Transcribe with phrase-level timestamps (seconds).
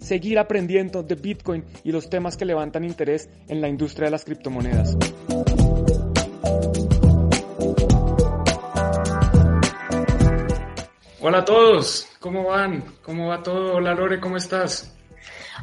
[0.00, 4.24] seguir aprendiendo de Bitcoin y los temas que levantan interés en la industria de las
[4.24, 4.96] criptomonedas.
[11.22, 12.82] Hola a todos, ¿cómo van?
[13.02, 13.74] ¿Cómo va todo?
[13.74, 14.96] Hola Lore, ¿cómo estás?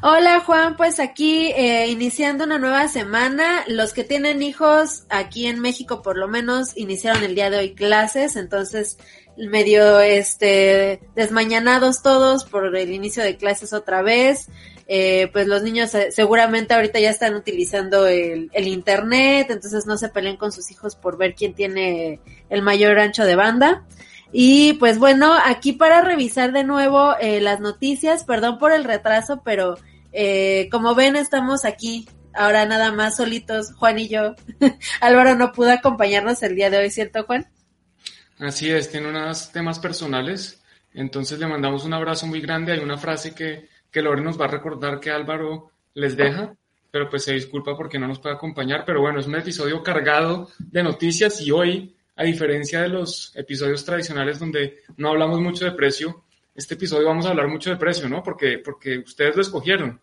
[0.04, 3.64] Hola Juan, pues aquí eh, iniciando una nueva semana.
[3.68, 7.74] Los que tienen hijos aquí en México por lo menos iniciaron el día de hoy
[7.74, 9.00] clases, entonces
[9.38, 14.50] medio este desmañanados todos por el inicio de clases otra vez.
[14.90, 20.08] Eh, pues los niños eh, seguramente ahorita ya están utilizando el, internet, entonces no se
[20.08, 23.86] peleen con sus hijos por ver quién tiene el mayor ancho de banda.
[24.32, 29.42] Y pues bueno, aquí para revisar de nuevo eh, las noticias, perdón por el retraso,
[29.44, 29.76] pero
[30.14, 34.36] eh, como ven estamos aquí ahora nada más solitos, Juan y yo.
[35.02, 37.48] Álvaro no pudo acompañarnos el día de hoy, ¿cierto Juan?
[38.40, 40.62] Así es, tiene unos temas personales,
[40.94, 42.72] entonces le mandamos un abrazo muy grande.
[42.72, 46.56] Hay una frase que, que Lore nos va a recordar que Álvaro les deja,
[46.92, 48.84] pero pues se disculpa porque no nos puede acompañar.
[48.86, 53.84] Pero bueno, es un episodio cargado de noticias y hoy, a diferencia de los episodios
[53.84, 56.24] tradicionales donde no hablamos mucho de precio,
[56.56, 58.24] este episodio vamos a hablar mucho de precio, ¿no?
[58.24, 60.00] Porque, porque ustedes lo escogieron.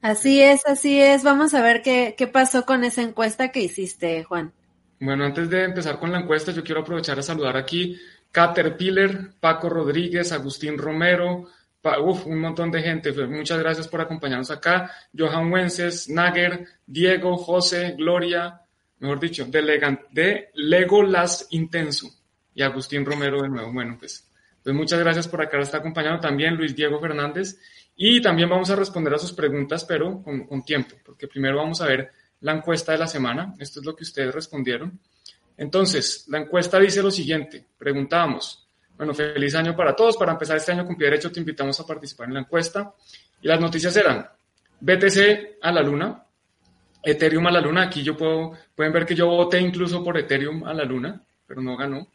[0.00, 1.24] Así es, así es.
[1.24, 4.52] Vamos a ver qué, qué pasó con esa encuesta que hiciste, Juan.
[4.98, 7.98] Bueno, antes de empezar con la encuesta, yo quiero aprovechar a saludar aquí
[8.30, 11.48] Caterpillar, Paco Rodríguez, Agustín Romero,
[12.00, 13.12] uf, un montón de gente.
[13.26, 14.90] Muchas gracias por acompañarnos acá.
[15.16, 18.60] Johan Wences, Nager, Diego, José, Gloria,
[18.98, 22.08] mejor dicho, de, Legan, de Legolas Intenso
[22.54, 23.72] y Agustín Romero de nuevo.
[23.72, 24.30] Bueno, pues,
[24.62, 27.58] pues muchas gracias por acá estar acompañando también Luis Diego Fernández
[27.94, 31.86] y también vamos a responder a sus preguntas, pero con tiempo, porque primero vamos a
[31.86, 32.10] ver
[32.40, 33.54] la encuesta de la semana.
[33.58, 35.00] Esto es lo que ustedes respondieron.
[35.56, 37.66] Entonces, la encuesta dice lo siguiente.
[37.78, 40.16] Preguntábamos, bueno, feliz año para todos.
[40.16, 42.94] Para empezar este año con pie derecho te invitamos a participar en la encuesta.
[43.40, 44.26] Y las noticias eran
[44.80, 46.24] BTC a la luna,
[47.02, 47.82] Ethereum a la luna.
[47.82, 51.62] Aquí yo puedo, pueden ver que yo voté incluso por Ethereum a la luna, pero
[51.62, 52.08] no ganó.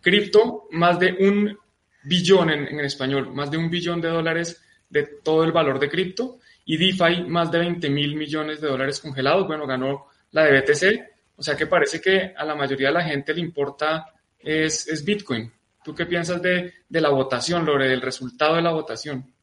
[0.00, 1.56] Cripto, más de un
[2.04, 5.88] billón en, en español, más de un billón de dólares de todo el valor de
[5.88, 9.46] cripto y DeFi más de 20 mil millones de dólares congelados.
[9.46, 13.04] Bueno, ganó la de BTC, o sea que parece que a la mayoría de la
[13.04, 14.06] gente le importa
[14.38, 15.50] es, Bitcoin.
[15.82, 19.34] ¿Tú qué piensas de, de, la votación, Lore, del resultado de la votación?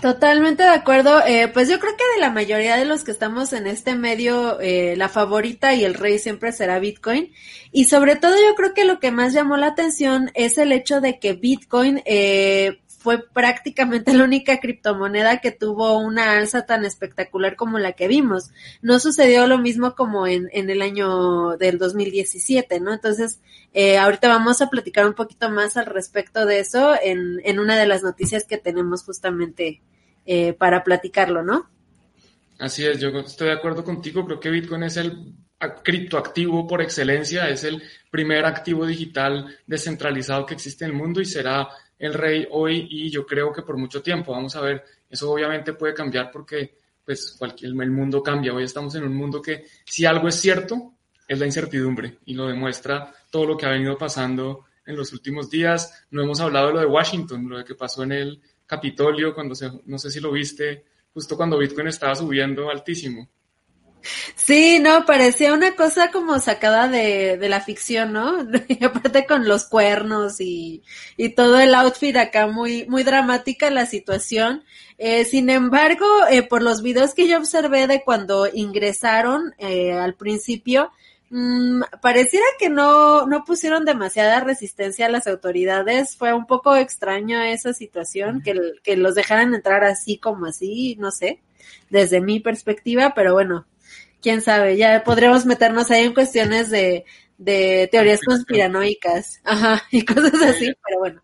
[0.00, 1.24] Totalmente de acuerdo.
[1.26, 4.58] Eh, pues yo creo que de la mayoría de los que estamos en este medio,
[4.60, 7.32] eh, la favorita y el rey siempre será Bitcoin.
[7.70, 11.00] Y sobre todo yo creo que lo que más llamó la atención es el hecho
[11.00, 17.56] de que Bitcoin eh, fue prácticamente la única criptomoneda que tuvo una alza tan espectacular
[17.56, 18.50] como la que vimos.
[18.80, 22.92] No sucedió lo mismo como en, en el año del 2017, ¿no?
[22.92, 23.40] Entonces,
[23.74, 27.76] eh, ahorita vamos a platicar un poquito más al respecto de eso en, en una
[27.76, 29.82] de las noticias que tenemos justamente
[30.24, 31.68] eh, para platicarlo, ¿no?
[32.58, 35.34] Así es, yo estoy de acuerdo contigo, creo que Bitcoin es el
[35.82, 41.24] criptoactivo por excelencia, es el primer activo digital descentralizado que existe en el mundo y
[41.24, 41.68] será
[42.02, 44.32] el rey hoy y yo creo que por mucho tiempo.
[44.32, 48.52] Vamos a ver, eso obviamente puede cambiar porque pues cualquier, el mundo cambia.
[48.52, 50.94] Hoy estamos en un mundo que si algo es cierto
[51.28, 55.48] es la incertidumbre y lo demuestra todo lo que ha venido pasando en los últimos
[55.48, 56.06] días.
[56.10, 59.54] No hemos hablado de lo de Washington, lo de que pasó en el Capitolio cuando
[59.54, 60.84] se, no sé si lo viste,
[61.14, 63.28] justo cuando Bitcoin estaba subiendo altísimo.
[64.34, 68.38] Sí, no, parecía una cosa como sacada de, de la ficción, ¿no?
[68.68, 70.82] Y aparte con los cuernos y,
[71.16, 74.64] y todo el outfit acá, muy, muy dramática la situación.
[74.98, 80.14] Eh, sin embargo, eh, por los videos que yo observé de cuando ingresaron eh, al
[80.14, 80.90] principio,
[81.30, 86.16] mmm, pareciera que no, no pusieron demasiada resistencia a las autoridades.
[86.16, 91.10] Fue un poco extraño esa situación, que, que los dejaran entrar así como así, no
[91.10, 91.40] sé,
[91.90, 93.66] desde mi perspectiva, pero bueno,
[94.22, 97.04] quién sabe, ya podremos meternos ahí en cuestiones de,
[97.36, 101.22] de teorías conspiranoicas, ajá, y cosas así, pero bueno.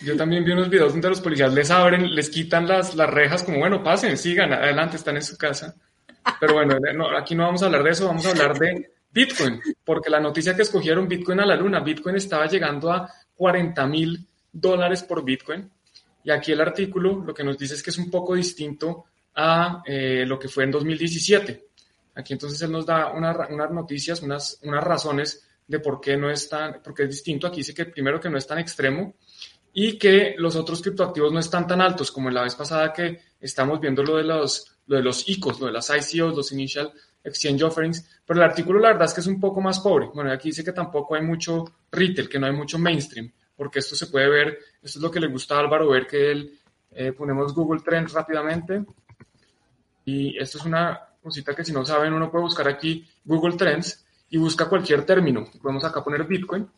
[0.00, 3.42] Yo también vi unos videos donde los policías les abren, les quitan las, las rejas,
[3.42, 5.76] como bueno, pasen, sigan, adelante, están en su casa.
[6.40, 9.60] Pero bueno, no, aquí no vamos a hablar de eso, vamos a hablar de Bitcoin,
[9.84, 14.26] porque la noticia que escogieron Bitcoin a la luna, Bitcoin estaba llegando a 40 mil
[14.52, 15.70] dólares por Bitcoin.
[16.24, 19.82] Y aquí el artículo lo que nos dice es que es un poco distinto a
[19.86, 21.64] eh, lo que fue en 2017.
[22.14, 26.48] Aquí entonces él nos da unas noticias, unas, unas razones de por qué no es
[26.48, 27.46] tan, porque es distinto.
[27.46, 29.14] Aquí dice que primero que no es tan extremo
[29.72, 33.20] y que los otros criptoactivos no están tan altos como en la vez pasada que
[33.40, 36.92] estamos viendo lo de los, lo de los ICOs, lo de las ICOs, los Initial
[37.24, 40.08] Exchange Offerings, pero el artículo la verdad es que es un poco más pobre.
[40.12, 43.94] Bueno, aquí dice que tampoco hay mucho retail, que no hay mucho mainstream, porque esto
[43.94, 46.58] se puede ver, esto es lo que le gusta a Álvaro ver, que él,
[46.90, 48.84] eh, ponemos Google Trends rápidamente,
[50.04, 54.04] y esto es una cosita que si no saben, uno puede buscar aquí Google Trends
[54.30, 55.46] y busca cualquier término.
[55.60, 56.68] Podemos acá poner Bitcoin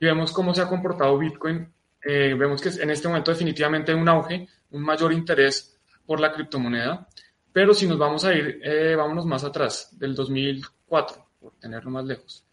[0.00, 1.72] y vemos cómo se ha comportado Bitcoin.
[2.02, 6.32] Eh, vemos que en este momento definitivamente hay un auge, un mayor interés por la
[6.32, 7.06] criptomoneda.
[7.52, 12.04] Pero si nos vamos a ir, eh, vámonos más atrás, del 2004, por tenerlo más
[12.04, 12.44] lejos.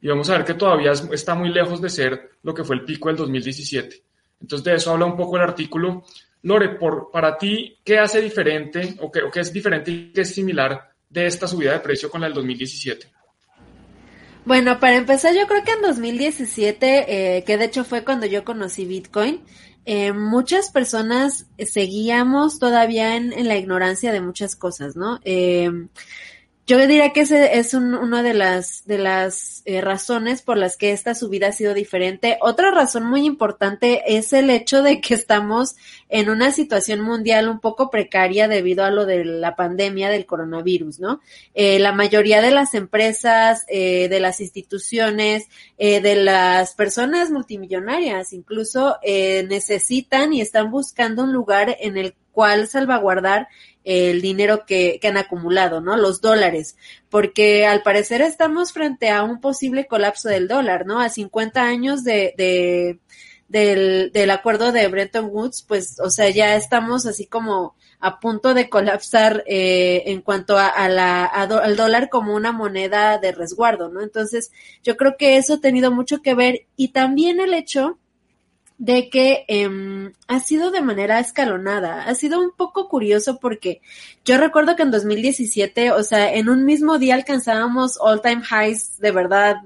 [0.00, 2.84] Y vamos a ver que todavía está muy lejos de ser lo que fue el
[2.84, 4.02] pico del 2017.
[4.40, 6.04] Entonces de eso habla un poco el artículo.
[6.42, 10.22] Lore, por, para ti, ¿qué hace diferente o qué, o qué es diferente y qué
[10.22, 13.10] es similar de esta subida de precio con la del 2017?
[14.44, 18.44] Bueno, para empezar, yo creo que en 2017, eh, que de hecho fue cuando yo
[18.44, 19.42] conocí Bitcoin,
[19.84, 25.20] eh, muchas personas seguíamos todavía en, en, la ignorancia de muchas cosas, ¿no?
[25.24, 25.70] Eh,
[26.70, 30.76] yo diría que ese es un, una de las, de las eh, razones por las
[30.76, 32.38] que esta subida ha sido diferente.
[32.40, 35.74] Otra razón muy importante es el hecho de que estamos
[36.08, 41.00] en una situación mundial un poco precaria debido a lo de la pandemia del coronavirus,
[41.00, 41.20] ¿no?
[41.54, 48.98] Eh, la mayoría de las empresas, eh, de las instituciones, de las personas multimillonarias, incluso
[49.02, 53.48] necesitan y están buscando un lugar en el cual salvaguardar
[53.84, 55.98] el dinero que, han acumulado, ¿no?
[55.98, 56.74] Los dólares,
[57.10, 61.00] porque al parecer estamos frente a un posible colapso del dólar, ¿no?
[61.00, 62.98] A 50 años de, de
[63.46, 68.70] del, acuerdo de Bretton Woods, pues, o sea, ya estamos así como a punto de
[68.70, 74.00] colapsar eh, en cuanto a, a la, al dólar como una moneda de resguardo, ¿no?
[74.00, 74.50] Entonces,
[74.82, 77.98] yo creo que eso ha tenido mucho que ver y también el hecho
[78.80, 79.68] de que eh,
[80.26, 82.04] ha sido de manera escalonada.
[82.04, 83.82] Ha sido un poco curioso porque
[84.24, 88.98] yo recuerdo que en 2017, o sea, en un mismo día alcanzábamos all time highs
[88.98, 89.56] de verdad.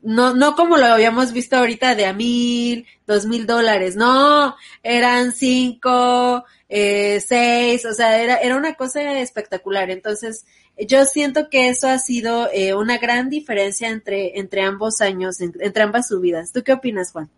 [0.00, 5.32] No, no como lo habíamos visto ahorita de a mil, dos mil dólares, no, eran
[5.32, 9.90] cinco, eh, seis, o sea, era, era una cosa espectacular.
[9.90, 10.46] Entonces,
[10.78, 15.82] yo siento que eso ha sido eh, una gran diferencia entre, entre ambos años, entre
[15.82, 16.52] ambas subidas.
[16.52, 17.28] ¿Tú qué opinas, Juan?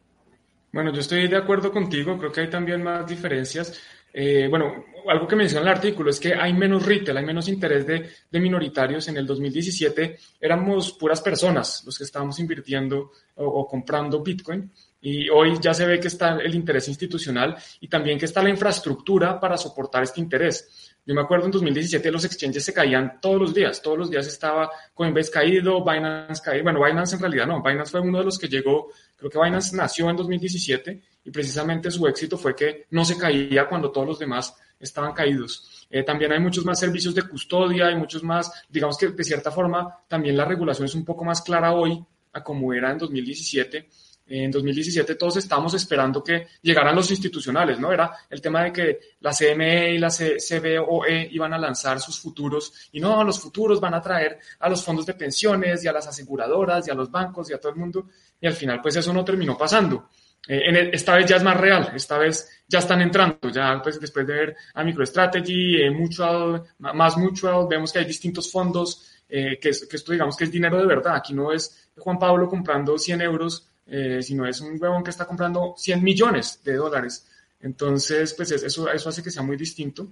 [0.79, 3.77] Bueno, yo estoy de acuerdo contigo, creo que hay también más diferencias.
[4.13, 7.85] Eh, bueno, algo que menciona el artículo es que hay menos retail, hay menos interés
[7.85, 9.09] de, de, minoritarios.
[9.09, 14.71] En el 2017 éramos puras personas los que estábamos invirtiendo o, o, comprando Bitcoin
[15.01, 18.51] y hoy ya se ve que está el interés institucional y también que está la
[18.51, 20.88] infraestructura para soportar este interés.
[21.09, 24.27] Yo me acuerdo en 2017 los exchanges se caían todos los días, todos los días
[24.27, 28.39] estaba Coinbase caído, Binance caído, bueno, Binance en realidad no, Binance fue uno de los
[28.39, 33.07] que llegó, creo que Binance nació en 2017 y precisamente su éxito fue que no
[33.07, 35.87] se caía cuando todos los demás estaban caídos.
[35.89, 39.51] Eh, también hay muchos más servicios de custodia, hay muchos más, digamos que de cierta
[39.51, 43.89] forma también la regulación es un poco más clara hoy a como era en 2017
[44.29, 47.93] en 2017 todos estábamos esperando que llegaran los institucionales, ¿no?
[47.93, 52.73] Era el tema de que la CME y la CBOE iban a lanzar sus futuros
[52.93, 56.07] y no, los futuros van a traer a los fondos de pensiones y a las
[56.07, 58.07] aseguradoras y a los bancos y a todo el mundo
[58.41, 60.09] y al final pues eso no terminó pasando.
[60.47, 63.81] Eh, en el, esta vez ya es más real, esta vez ya están entrando, ya
[63.83, 69.23] pues después de ver a MicroStrategy, eh, Mutual, más Mutual, vemos que hay distintos fondos,
[69.29, 72.49] eh, que, que esto digamos que es dinero de verdad, aquí no es Juan Pablo
[72.49, 77.27] comprando 100 euros eh, sino es un huevón que está comprando 100 millones de dólares.
[77.61, 80.09] Entonces, pues eso, eso hace que sea muy distinto.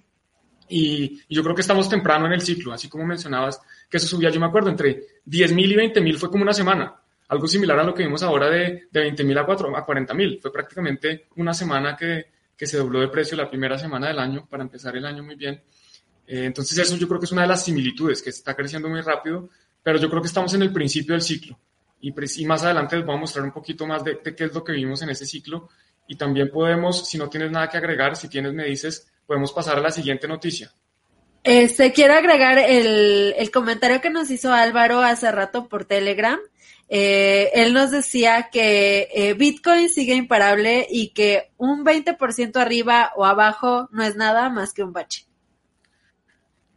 [0.68, 4.08] Y, y, yo creo que estamos temprano en el ciclo, así como mencionabas que eso
[4.08, 6.96] subía, yo me acuerdo, entre 10 mil y 20 mil fue como una semana.
[7.28, 10.40] Algo similar a lo que vimos ahora de, de 20 mil a, a 40 mil.
[10.40, 14.46] Fue prácticamente una semana que, que se dobló de precio la primera semana del año
[14.48, 15.62] para empezar el año muy bien.
[16.26, 19.00] Eh, entonces eso yo creo que es una de las similitudes, que está creciendo muy
[19.00, 19.48] rápido,
[19.82, 21.58] pero yo creo que estamos en el principio del ciclo.
[22.00, 24.54] Y, y, más adelante les voy a mostrar un poquito más de, de, qué es
[24.54, 25.68] lo que vimos en ese ciclo.
[26.06, 29.78] Y también podemos, si no tienes nada que agregar, si tienes, me dices, podemos pasar
[29.78, 30.72] a la siguiente noticia.
[31.42, 36.38] Este, quiero agregar el, el comentario que nos hizo Álvaro hace rato por Telegram.
[36.88, 43.24] Eh, él nos decía que eh, Bitcoin sigue imparable y que un 20% arriba o
[43.24, 45.26] abajo no es nada más que un bache.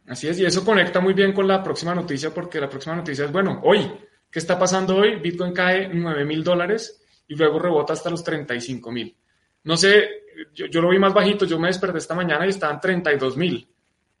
[0.06, 3.26] Así es, y eso conecta muy bien con la próxima noticia porque la próxima noticia
[3.26, 3.88] es, bueno, hoy,
[4.30, 5.16] ¿Qué está pasando hoy?
[5.16, 9.16] Bitcoin cae 9 mil dólares y luego rebota hasta los 35 mil.
[9.64, 10.08] No sé,
[10.54, 13.68] yo, lo vi más bajito, yo me desperté esta mañana y estaban 32 mil.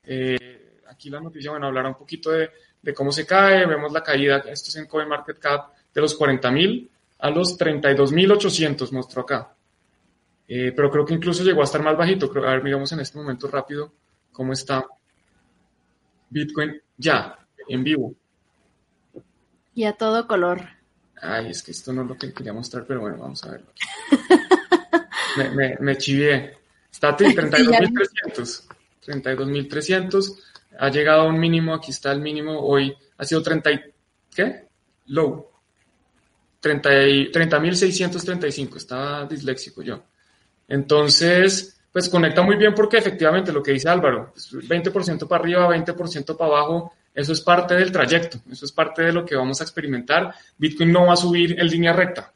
[0.02, 2.50] Eh, aquí la noticia, bueno, hablará un poquito de,
[2.94, 7.30] cómo se cae, vemos la caída, esto es en CoinMarketCap, de los 40 mil a
[7.30, 9.54] los 32 mil 800, mostró acá.
[10.48, 12.30] Eh, pero creo que incluso llegó a estar más bajito.
[12.36, 13.92] A ver, miramos en este momento rápido
[14.32, 14.84] cómo está
[16.30, 17.38] Bitcoin ya,
[17.68, 18.14] en vivo.
[19.74, 20.68] Y a todo color.
[21.22, 23.72] Ay, es que esto no es lo que quería mostrar, pero bueno, vamos a verlo.
[25.36, 26.58] me, me, me chivié.
[26.90, 28.64] Está en 32.300.
[29.06, 30.38] 32.300.
[30.78, 32.58] Ha llegado a un mínimo, aquí está el mínimo.
[32.60, 33.70] Hoy ha sido 30.
[34.34, 34.66] ¿Qué?
[35.06, 35.50] Low.
[36.62, 38.24] 30.635.
[38.24, 40.02] 30, Estaba disléxico yo.
[40.68, 45.68] Entonces, pues conecta muy bien porque efectivamente lo que dice Álvaro, 20% pues, para arriba,
[45.68, 49.60] 20% para abajo, eso es parte del trayecto, eso es parte de lo que vamos
[49.60, 50.34] a experimentar.
[50.56, 52.32] Bitcoin no va a subir en línea recta.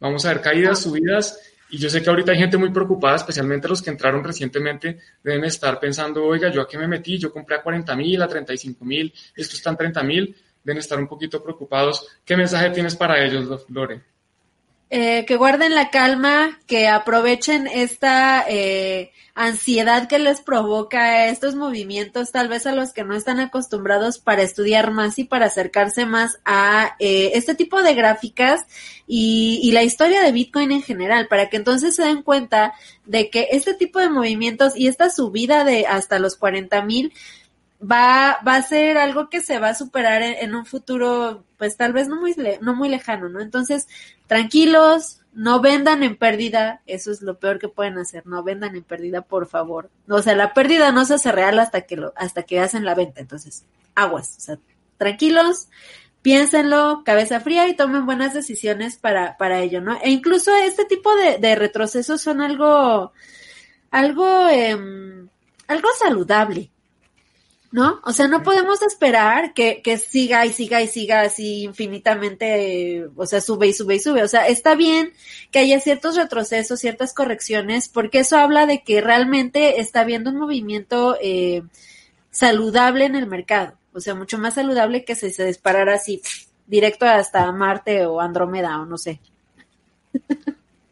[0.00, 1.38] Vamos a ver caídas, subidas,
[1.72, 5.44] y yo sé que ahorita hay gente muy preocupada, especialmente los que entraron recientemente, deben
[5.44, 8.84] estar pensando, oiga, yo a qué me metí, yo compré a 40 mil, a 35
[8.84, 12.06] mil, esto está en 30 mil, deben estar un poquito preocupados.
[12.24, 14.02] ¿Qué mensaje tienes para ellos, Lore?
[14.94, 22.30] Eh, que guarden la calma, que aprovechen esta eh, ansiedad que les provoca estos movimientos,
[22.30, 26.40] tal vez a los que no están acostumbrados para estudiar más y para acercarse más
[26.44, 28.66] a eh, este tipo de gráficas
[29.06, 32.74] y, y, la historia de Bitcoin en general, para que entonces se den cuenta
[33.06, 37.14] de que este tipo de movimientos y esta subida de hasta los 40 mil
[37.82, 41.92] va, va a ser algo que se va a superar en, un futuro, pues tal
[41.92, 43.40] vez no muy, no muy lejano, ¿no?
[43.40, 43.88] Entonces,
[44.26, 48.84] tranquilos, no vendan en pérdida, eso es lo peor que pueden hacer, no vendan en
[48.84, 49.90] pérdida, por favor.
[50.08, 52.94] O sea, la pérdida no se hace real hasta que lo, hasta que hacen la
[52.94, 54.58] venta, entonces, aguas, o sea,
[54.98, 55.68] tranquilos,
[56.22, 59.98] piénsenlo, cabeza fría y tomen buenas decisiones para, para ello, ¿no?
[60.02, 63.12] E incluso este tipo de, de retrocesos son algo,
[63.90, 64.76] algo, eh,
[65.66, 66.71] algo saludable,
[67.72, 68.00] ¿no?
[68.04, 73.24] O sea, no podemos esperar que, que siga y siga y siga así infinitamente, o
[73.26, 74.22] sea, sube y sube y sube.
[74.22, 75.12] O sea, está bien
[75.50, 80.38] que haya ciertos retrocesos, ciertas correcciones, porque eso habla de que realmente está habiendo un
[80.38, 81.62] movimiento eh,
[82.30, 83.78] saludable en el mercado.
[83.94, 86.20] O sea, mucho más saludable que si se disparara así
[86.66, 89.20] directo hasta Marte o Andrómeda o no sé.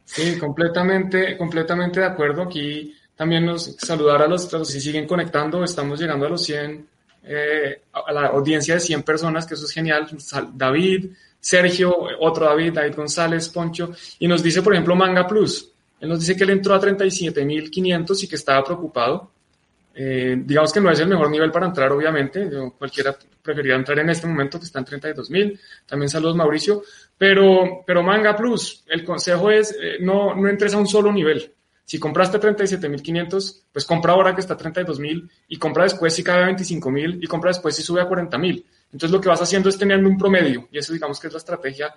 [0.07, 2.43] Sí, completamente, completamente de acuerdo.
[2.43, 5.63] Aquí también nos saludar a los, los que siguen conectando.
[5.63, 6.87] Estamos llegando a los 100,
[7.25, 10.09] eh, a la audiencia de 100 personas, que eso es genial.
[10.55, 13.93] David, Sergio, otro David, David González, Poncho.
[14.21, 15.71] Y nos dice, por ejemplo, Manga Plus.
[16.01, 19.31] Él nos dice que él entró a 37.500 y que estaba preocupado.
[19.95, 22.49] Eh, digamos que no es el mejor nivel para entrar, obviamente.
[22.51, 25.61] Yo, cualquiera preferiría entrar en este momento que está en 32.000.
[25.85, 26.85] También saludos, Mauricio.
[27.19, 31.53] Pero, pero Manga Plus, el consejo es eh, no, no entres a un solo nivel.
[31.85, 36.45] Si compraste 37.500, pues compra ahora que está a 32.000 y compra después si cae
[36.45, 38.65] a 25.000 y compra después si sube a 40.000.
[38.93, 41.39] Entonces lo que vas haciendo es teniendo un promedio y eso digamos que es la
[41.39, 41.95] estrategia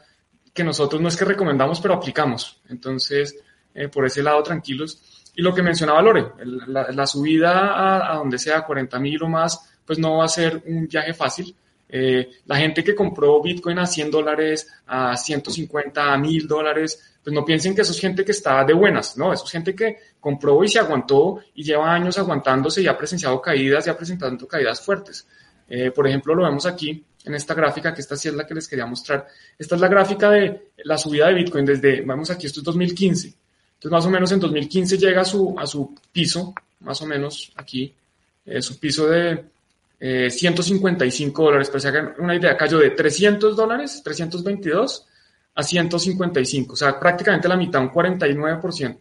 [0.53, 2.61] que nosotros no es que recomendamos, pero aplicamos.
[2.69, 3.35] Entonces,
[3.73, 5.01] eh, por ese lado, tranquilos.
[5.35, 6.33] Y lo que mencionaba Lore,
[6.67, 10.61] la, la subida a, a, donde sea 40.000 o más, pues no va a ser
[10.67, 11.55] un viaje fácil.
[11.89, 17.33] Eh, la gente que compró Bitcoin a 100 dólares, a 150, a 1000 dólares, pues
[17.33, 19.97] no piensen que eso es gente que está de buenas, no, eso es gente que
[20.19, 24.47] compró y se aguantó y lleva años aguantándose y ha presenciado caídas y ha presentado
[24.47, 25.25] caídas fuertes.
[25.69, 28.53] Eh, por ejemplo, lo vemos aquí en esta gráfica, que esta sí es la que
[28.53, 29.25] les quería mostrar.
[29.57, 33.27] Esta es la gráfica de la subida de Bitcoin desde, vamos aquí, esto es 2015.
[33.27, 37.53] Entonces, más o menos en 2015 llega a su, a su piso, más o menos
[37.55, 37.93] aquí,
[38.45, 39.45] eh, su piso de
[39.99, 41.69] eh, 155 dólares.
[41.69, 45.07] Para que se hagan una idea, cayó de 300 dólares, 322
[45.55, 48.97] a 155, o sea, prácticamente la mitad, un 49%.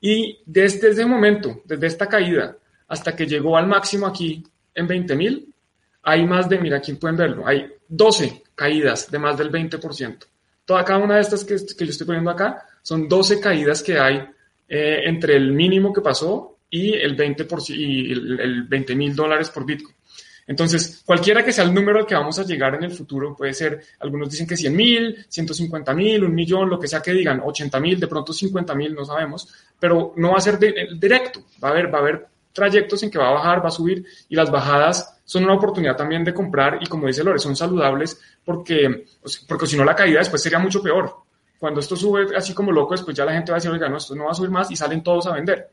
[0.00, 2.56] Y desde ese momento, desde esta caída
[2.88, 5.54] hasta que llegó al máximo aquí en 20 mil,
[6.02, 10.18] hay más de, mira, aquí pueden verlo, hay 12 caídas de más del 20%.
[10.64, 13.98] Toda cada una de estas que, que yo estoy poniendo acá son 12 caídas que
[13.98, 14.24] hay
[14.68, 19.50] eh, entre el mínimo que pasó y el 20%, y el, el 20 mil dólares
[19.50, 19.95] por Bitcoin.
[20.46, 23.52] Entonces, cualquiera que sea el número al que vamos a llegar en el futuro, puede
[23.52, 27.40] ser, algunos dicen que 100 mil, 150 mil, un millón, lo que sea que digan,
[27.44, 29.48] 80 mil, de pronto 50 mil, no sabemos,
[29.78, 33.10] pero no va a ser de, directo, va a haber, va a haber trayectos en
[33.10, 36.32] que va a bajar, va a subir y las bajadas son una oportunidad también de
[36.32, 39.04] comprar y como dice Lore, son saludables porque,
[39.46, 41.14] porque si no la caída después sería mucho peor.
[41.58, 43.98] Cuando esto sube así como loco, después ya la gente va a decir, oiga, no,
[43.98, 45.70] esto no va a subir más y salen todos a vender.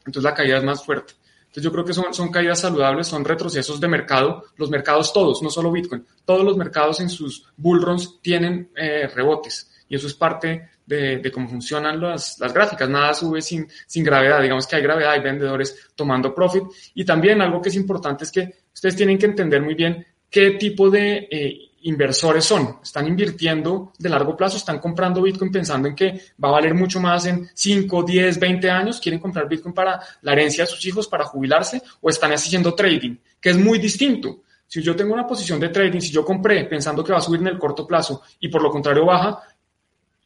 [0.00, 1.14] Entonces la caída es más fuerte.
[1.50, 4.44] Entonces yo creo que son, caídas saludables, son retrocesos de mercado.
[4.56, 9.68] Los mercados todos, no solo Bitcoin, todos los mercados en sus bullruns tienen eh, rebotes.
[9.88, 12.88] Y eso es parte de, cómo funcionan las, gráficas.
[12.88, 14.40] Nada sube sin, sin gravedad.
[14.40, 16.62] Digamos que hay gravedad, hay vendedores tomando profit.
[16.94, 20.52] Y también algo que es importante es que ustedes tienen que entender muy bien qué
[20.52, 22.78] tipo de eh, inversores son.
[22.82, 27.00] Están invirtiendo de largo plazo, están comprando Bitcoin pensando en que va a valer mucho
[27.00, 29.00] más en 5, 10, 20 años.
[29.00, 33.16] Quieren comprar Bitcoin para la herencia de sus hijos, para jubilarse, o están haciendo trading,
[33.40, 34.42] que es muy distinto.
[34.66, 37.40] Si yo tengo una posición de trading, si yo compré pensando que va a subir
[37.40, 39.42] en el corto plazo y por lo contrario baja,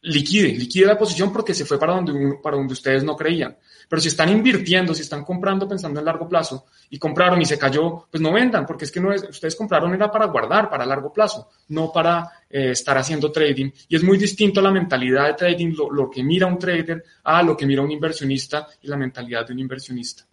[0.05, 3.57] liquide, liquide la posición porque se fue para donde, para donde ustedes no creían.
[3.87, 7.57] Pero si están invirtiendo, si están comprando pensando en largo plazo y compraron y se
[7.57, 10.85] cayó, pues no vendan, porque es que no es, ustedes compraron era para guardar, para
[10.85, 13.71] largo plazo, no para eh, estar haciendo trading.
[13.89, 17.43] Y es muy distinto la mentalidad de trading, lo, lo que mira un trader a
[17.43, 20.25] lo que mira un inversionista y la mentalidad de un inversionista.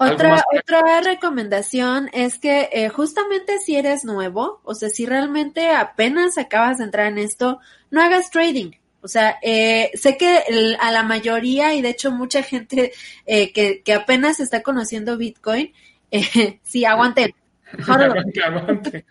[0.00, 6.38] Otra, otra recomendación es que eh, justamente si eres nuevo, o sea, si realmente apenas
[6.38, 8.70] acabas de entrar en esto, no hagas trading.
[9.02, 10.42] O sea, eh, sé que
[10.78, 12.92] a la mayoría y de hecho mucha gente
[13.26, 15.72] eh, que, que apenas está conociendo Bitcoin,
[16.10, 17.34] eh, sí, aguanten,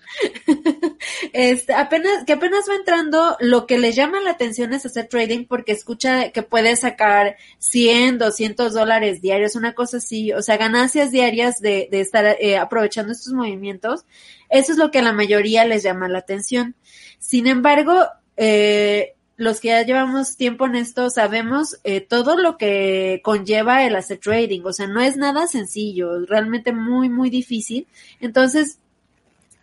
[1.34, 5.46] este, apenas, que apenas va entrando, lo que le llama la atención es hacer trading
[5.46, 11.12] porque escucha que puede sacar 100, 200 dólares diarios, una cosa así, o sea, ganancias
[11.12, 14.06] diarias de, de estar eh, aprovechando estos movimientos.
[14.50, 16.76] Eso es lo que a la mayoría les llama la atención.
[17.20, 23.22] Sin embargo, eh, los que ya llevamos tiempo en esto sabemos eh, todo lo que
[23.24, 27.88] conlleva el hacer trading, o sea, no es nada sencillo, realmente muy, muy difícil.
[28.20, 28.80] Entonces,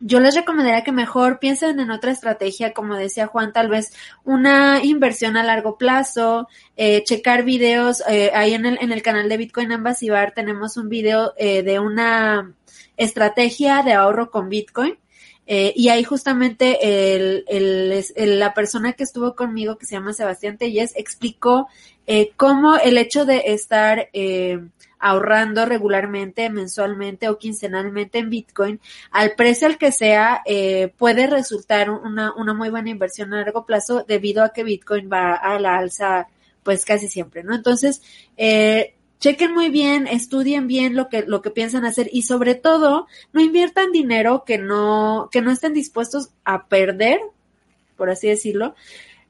[0.00, 3.92] yo les recomendaría que mejor piensen en otra estrategia, como decía Juan, tal vez
[4.24, 9.28] una inversión a largo plazo, eh, checar videos, eh, ahí en el, en el canal
[9.28, 12.54] de Bitcoin Ambasivar tenemos un video de una
[12.96, 14.96] estrategia de ahorro con Bitcoin
[15.46, 20.58] eh, y ahí justamente el, el, la persona que estuvo conmigo, que se llama Sebastián
[20.58, 21.68] Telles, explicó
[22.06, 24.58] eh, cómo el hecho de estar eh,
[24.98, 31.90] ahorrando regularmente, mensualmente o quincenalmente en Bitcoin, al precio al que sea, eh, puede resultar
[31.90, 35.76] una, una muy buena inversión a largo plazo debido a que Bitcoin va a la
[35.76, 36.28] alza
[36.62, 37.54] pues casi siempre, ¿no?
[37.54, 38.02] Entonces,
[38.36, 43.06] eh, chequen muy bien, estudien bien lo que, lo que piensan hacer y sobre todo
[43.32, 47.20] no inviertan dinero que no, que no estén dispuestos a perder,
[47.96, 48.74] por así decirlo,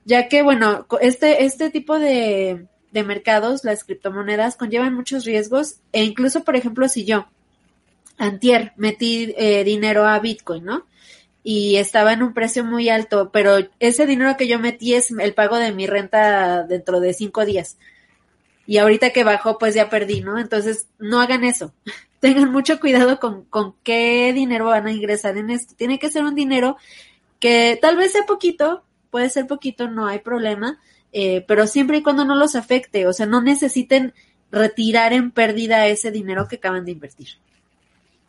[0.05, 6.05] ya que bueno, este, este tipo de, de mercados, las criptomonedas, conllevan muchos riesgos e
[6.05, 7.27] incluso, por ejemplo, si yo,
[8.19, 10.87] antier, metí eh, dinero a Bitcoin, ¿no?
[11.43, 15.33] Y estaba en un precio muy alto, pero ese dinero que yo metí es el
[15.33, 17.77] pago de mi renta dentro de cinco días
[18.67, 20.39] y ahorita que bajó pues ya perdí, ¿no?
[20.39, 21.73] Entonces no hagan eso.
[22.21, 25.75] Tengan mucho cuidado con, con qué dinero van a ingresar en esto.
[25.77, 26.77] Tiene que ser un dinero
[27.41, 30.81] que tal vez sea poquito, puede ser poquito, no hay problema,
[31.13, 34.15] eh, pero siempre y cuando no los afecte, o sea, no necesiten
[34.51, 37.29] retirar en pérdida ese dinero que acaban de invertir.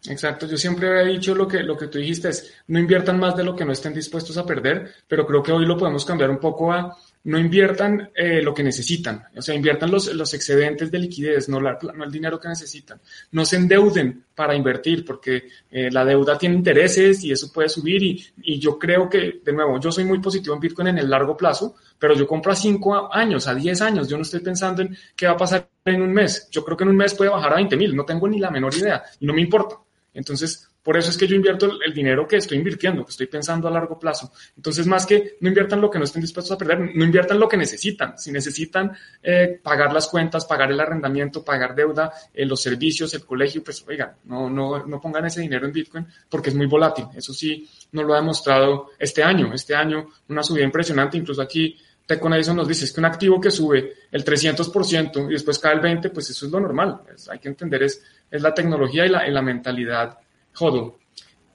[0.08, 3.36] Exacto, yo siempre he dicho lo que, lo que tú dijiste es, no inviertan más
[3.36, 6.30] de lo que no estén dispuestos a perder, pero creo que hoy lo podemos cambiar
[6.30, 6.95] un poco a
[7.27, 11.59] no inviertan eh, lo que necesitan, o sea, inviertan los, los excedentes de liquidez, no,
[11.59, 13.01] la, el dinero que necesitan.
[13.31, 18.01] No se endeuden para invertir, porque eh, la deuda tiene intereses y eso puede subir.
[18.01, 21.09] Y, y, yo creo que, de nuevo, yo soy muy positivo en Bitcoin en el
[21.09, 24.07] largo plazo, pero yo compro a 5 años, a 10 años.
[24.07, 26.47] Yo no estoy pensando en qué va a pasar en un mes.
[26.49, 28.51] Yo creo que en un mes puede bajar a 20 mil, no tengo ni la
[28.51, 29.75] menor idea y no me importa.
[30.17, 33.67] Entonces, por eso es que yo invierto el, dinero que estoy invirtiendo, que estoy pensando
[33.67, 34.32] a largo plazo.
[34.56, 37.47] Entonces, más que no inviertan lo que no estén dispuestos a perder, no inviertan lo
[37.47, 38.17] que necesitan.
[38.17, 43.23] Si necesitan eh, pagar las cuentas, pagar el arrendamiento, pagar deuda, eh, los servicios, el
[43.25, 47.06] colegio, pues oigan, no, no, no pongan ese dinero en Bitcoin porque es muy volátil.
[47.15, 49.53] Eso sí, no lo ha demostrado este año.
[49.53, 53.39] Este año, una subida impresionante, incluso aquí Tecon Edison nos dice es que un activo
[53.39, 57.01] que sube el 300% y después cae el 20%, pues eso es lo normal.
[57.29, 60.17] hay que entender es, es la tecnología y la, la mentalidad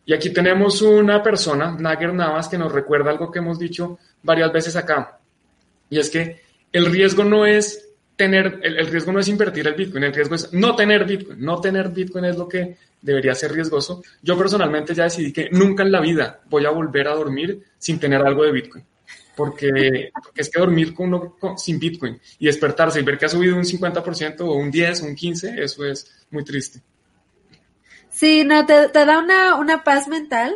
[0.04, 4.52] y aquí tenemos una persona, Nager Navas, que nos recuerda algo que hemos dicho varias
[4.52, 5.18] veces acá.
[5.90, 6.40] Y es que
[6.72, 10.52] el riesgo no es tener, el, riesgo no es invertir el Bitcoin, el riesgo es
[10.52, 11.40] no tener Bitcoin.
[11.40, 14.02] No tener Bitcoin es lo que debería ser riesgoso.
[14.22, 17.98] Yo personalmente ya decidí que nunca en la vida voy a volver a dormir sin
[17.98, 18.84] tener algo de Bitcoin.
[19.36, 23.56] Porque, es que dormir con uno sin Bitcoin y despertarse y ver que ha subido
[23.56, 26.82] un 50% o un 10 o un 15, eso es muy triste.
[28.10, 30.54] Sí, no, te, da una, una paz mental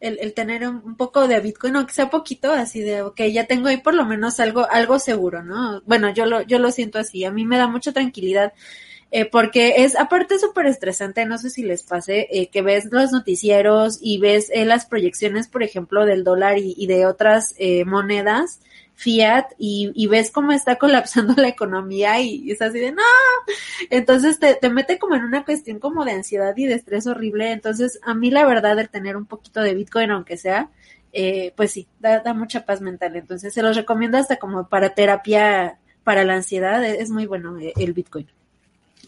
[0.00, 3.68] el, el tener un, poco de Bitcoin, aunque sea poquito, así de, ok, ya tengo
[3.68, 5.82] ahí por lo menos algo, algo seguro, ¿no?
[5.86, 8.52] Bueno, yo lo, yo lo siento así, a mí me da mucha tranquilidad
[9.10, 13.12] eh, porque es aparte súper estresante, no sé si les pase, eh, que ves los
[13.12, 18.60] noticieros y ves eh, las proyecciones, por ejemplo, del dólar y, de otras eh, monedas
[18.96, 23.02] fiat y, ves cómo está colapsando la economía y, es así de no,
[23.90, 27.52] entonces te, te mete como en una cuestión como de ansiedad y de estrés horrible,
[27.52, 30.70] entonces a mí la verdad el tener un poquito de Bitcoin, aunque sea,
[31.12, 34.94] eh, pues sí, da, da mucha paz mental, entonces se los recomiendo hasta como para
[34.94, 38.28] terapia para la ansiedad, es muy bueno eh, el Bitcoin.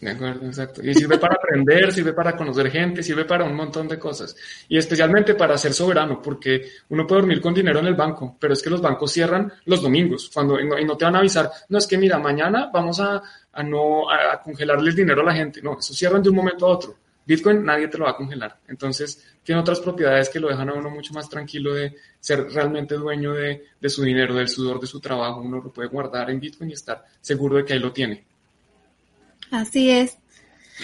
[0.01, 0.81] De acuerdo, exacto.
[0.81, 4.35] Y sirve para aprender, sirve para conocer gente, sirve para un montón de cosas.
[4.69, 8.53] Y especialmente para ser soberano, porque uno puede dormir con dinero en el banco, pero
[8.53, 11.77] es que los bancos cierran los domingos, cuando y no, te van a avisar, no
[11.77, 15.33] es que mira, mañana vamos a, a no a, a congelarle el dinero a la
[15.33, 15.61] gente.
[15.61, 16.95] No, eso cierran de un momento a otro.
[17.25, 18.57] Bitcoin nadie te lo va a congelar.
[18.69, 22.95] Entonces, tiene otras propiedades que lo dejan a uno mucho más tranquilo de ser realmente
[22.95, 25.41] dueño de, de su dinero, del sudor de su trabajo.
[25.41, 28.28] Uno lo puede guardar en Bitcoin y estar seguro de que ahí lo tiene.
[29.51, 30.17] Así es.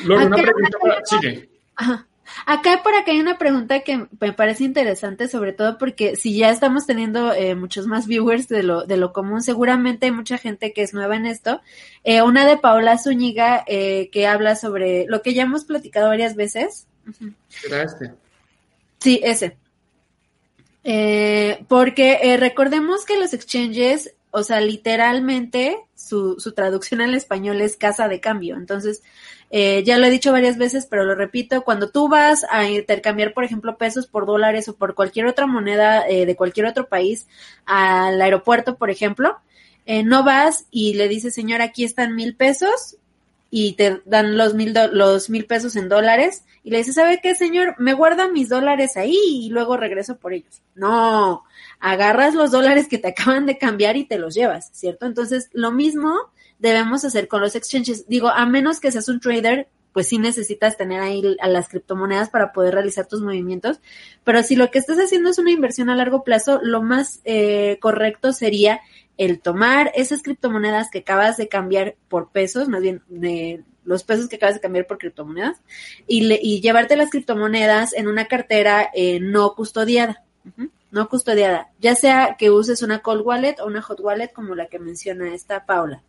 [0.03, 1.05] Luego, una pregunta para...
[1.05, 1.49] Sigue.
[1.75, 2.07] Ajá.
[2.47, 6.49] Acá por acá hay una pregunta que me parece interesante, sobre todo porque si ya
[6.49, 10.73] estamos teniendo eh, muchos más viewers de lo, de lo común, seguramente hay mucha gente
[10.73, 11.61] que es nueva en esto.
[12.03, 16.35] Eh, una de Paola Zúñiga eh, que habla sobre lo que ya hemos platicado varias
[16.35, 16.87] veces.
[17.47, 18.11] ¿Será este?
[18.99, 19.57] Sí, ese.
[20.83, 27.61] Eh, porque eh, recordemos que los exchanges, o sea, literalmente su, su traducción al español
[27.61, 28.55] es casa de cambio.
[28.55, 29.01] Entonces,
[29.49, 33.33] eh, ya lo he dicho varias veces, pero lo repito, cuando tú vas a intercambiar,
[33.33, 37.27] por ejemplo, pesos por dólares o por cualquier otra moneda eh, de cualquier otro país
[37.65, 39.37] al aeropuerto, por ejemplo,
[39.85, 42.97] eh, no vas y le dices, señor, aquí están mil pesos
[43.49, 47.35] y te dan los mil, los mil pesos en dólares y le dices, ¿sabe qué,
[47.35, 47.75] señor?
[47.77, 50.61] Me guarda mis dólares ahí y luego regreso por ellos.
[50.73, 51.43] No,
[51.79, 55.05] agarras los dólares que te acaban de cambiar y te los llevas, ¿cierto?
[55.05, 56.13] Entonces, lo mismo
[56.59, 58.07] debemos hacer con los exchanges.
[58.07, 62.29] Digo, a menos que seas un trader, pues sí necesitas tener ahí a las criptomonedas
[62.29, 63.79] para poder realizar tus movimientos.
[64.25, 67.77] Pero si lo que estás haciendo es una inversión a largo plazo, lo más eh,
[67.79, 68.81] correcto sería
[69.17, 74.27] el tomar esas criptomonedas que acabas de cambiar por pesos, más bien de los pesos
[74.27, 75.57] que acabas de cambiar por criptomonedas,
[76.07, 80.23] y, le, y llevarte las criptomonedas en una cartera eh, no custodiada.
[80.91, 84.67] No custodiada, ya sea que uses una cold wallet o una hot wallet como la
[84.67, 86.01] que menciona esta Paula.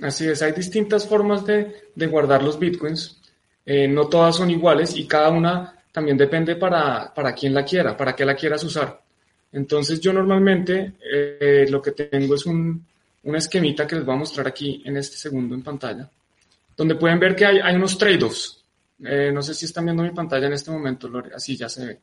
[0.00, 3.20] Así es, hay distintas formas de, de guardar los bitcoins,
[3.64, 7.96] eh, no todas son iguales y cada una también depende para, para quién la quiera,
[7.96, 9.02] para qué la quieras usar.
[9.52, 12.84] Entonces yo normalmente eh, lo que tengo es un,
[13.24, 16.08] una esquemita que les voy a mostrar aquí en este segundo en pantalla,
[16.76, 18.64] donde pueden ver que hay, hay unos trade-offs.
[19.04, 21.86] Eh, no sé si están viendo mi pantalla en este momento, Lore, así ya se
[21.86, 22.00] ve.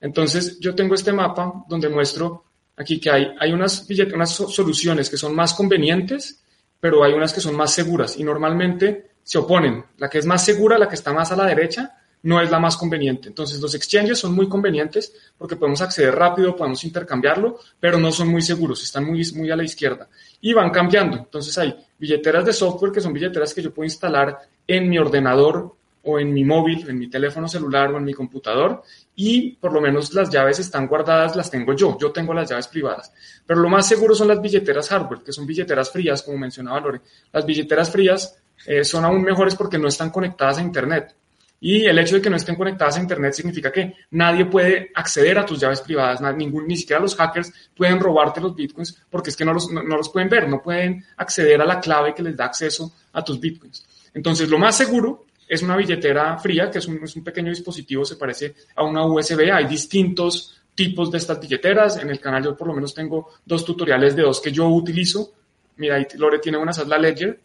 [0.00, 2.44] Entonces yo tengo este mapa donde muestro
[2.76, 6.42] aquí que hay, hay unas, unas soluciones que son más convenientes,
[6.80, 9.84] pero hay unas que son más seguras y normalmente se oponen.
[9.98, 12.58] La que es más segura, la que está más a la derecha, no es la
[12.58, 13.28] más conveniente.
[13.28, 18.28] Entonces los exchanges son muy convenientes porque podemos acceder rápido, podemos intercambiarlo, pero no son
[18.28, 20.08] muy seguros, están muy, a la izquierda.
[20.40, 21.16] Y van cambiando.
[21.16, 25.74] Entonces hay billeteras de software que son billeteras que yo puedo instalar en mi ordenador
[26.02, 28.82] o en mi móvil, en mi teléfono celular o en mi computador
[29.14, 32.68] y por lo menos las llaves están guardadas, las tengo yo, yo tengo las llaves
[32.68, 33.12] privadas.
[33.44, 37.00] Pero lo más seguro son las billeteras hardware, que son billeteras frías, como mencionaba Lore.
[37.32, 41.14] Las billeteras frías eh, son aún mejores porque no están conectadas a Internet.
[41.60, 45.38] Y el hecho de que no estén conectadas a Internet significa que nadie puede acceder
[45.38, 49.36] a tus llaves privadas, ningún, ni siquiera los hackers pueden robarte los bitcoins porque es
[49.36, 52.22] que no los, no, no los pueden ver, no pueden acceder a la clave que
[52.22, 53.84] les da acceso a tus bitcoins.
[54.14, 58.04] Entonces, lo más seguro es una billetera fría, que es un, es un, pequeño dispositivo,
[58.04, 59.50] se parece a una USB.
[59.52, 61.96] Hay distintos tipos de estas billeteras.
[61.96, 65.32] En el canal yo por lo menos tengo dos tutoriales de dos que yo utilizo.
[65.76, 67.40] Mira, ahí Lore tiene una, es la Ledger.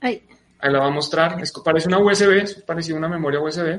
[0.00, 0.22] Ay.
[0.60, 1.40] Ahí la va a mostrar.
[1.42, 3.78] Es, parece una USB, es parecido a una memoria USB.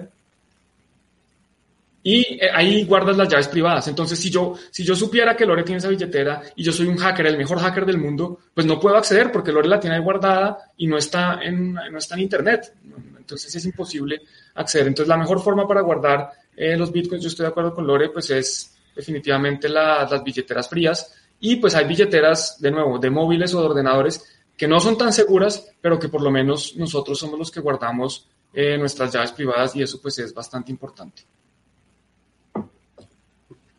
[2.02, 3.88] Y ahí guardas las llaves privadas.
[3.90, 6.98] Entonces, si yo, si yo supiera que Lore tiene esa billetera y yo soy un
[6.98, 10.02] hacker, el mejor hacker del mundo, pues no puedo acceder porque Lore la tiene ahí
[10.02, 12.74] guardada y no está en, no está en Internet.
[13.18, 14.22] Entonces es imposible
[14.56, 14.88] acceder.
[14.88, 18.10] Entonces, la mejor forma para guardar eh, los bitcoins, yo estoy de acuerdo con Lore,
[18.10, 21.14] pues es definitivamente la, las billeteras frías.
[21.42, 25.14] Y pues hay billeteras, de nuevo, de móviles o de ordenadores que no son tan
[25.14, 29.74] seguras, pero que por lo menos nosotros somos los que guardamos eh, nuestras llaves privadas
[29.74, 31.24] y eso pues es bastante importante.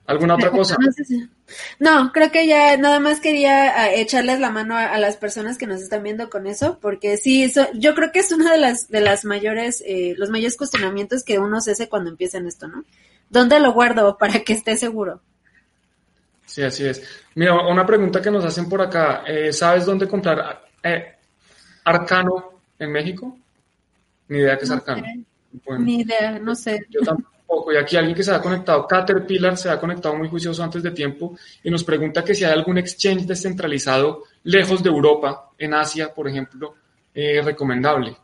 [0.07, 0.77] ¿Alguna otra cosa?
[1.81, 5.67] No, creo que ya nada más quería echarles la mano a, a, las personas que
[5.67, 8.89] nos están viendo con eso, porque sí, so, yo creo que es una de las
[8.89, 12.69] de las mayores, eh, los mayores cuestionamientos que uno se hace cuando empieza en esto,
[12.69, 12.85] ¿no?
[13.31, 15.23] ¿Dónde lo guardo para que esté seguro?
[16.47, 17.03] Sí, así es.
[17.35, 20.70] Mira, una pregunta que nos hacen por acá, eh, ¿sabes dónde comprar?
[20.83, 21.15] Eh,
[21.85, 23.37] Arcano en México?
[24.29, 25.03] Ni idea que es No Arcano.
[25.65, 26.87] Bueno, Ni idea, no sé.
[26.89, 27.73] yo tampoco.
[27.73, 30.93] Y aquí alguien que se ha conectado, Caterpillar, se ha conectado muy juicioso antes de
[30.93, 36.15] tiempo y nos pregunta que si hay algún exchange descentralizado lejos de Europa, en Asia,
[36.15, 36.77] por ejemplo,
[37.13, 38.17] eh, recomendable.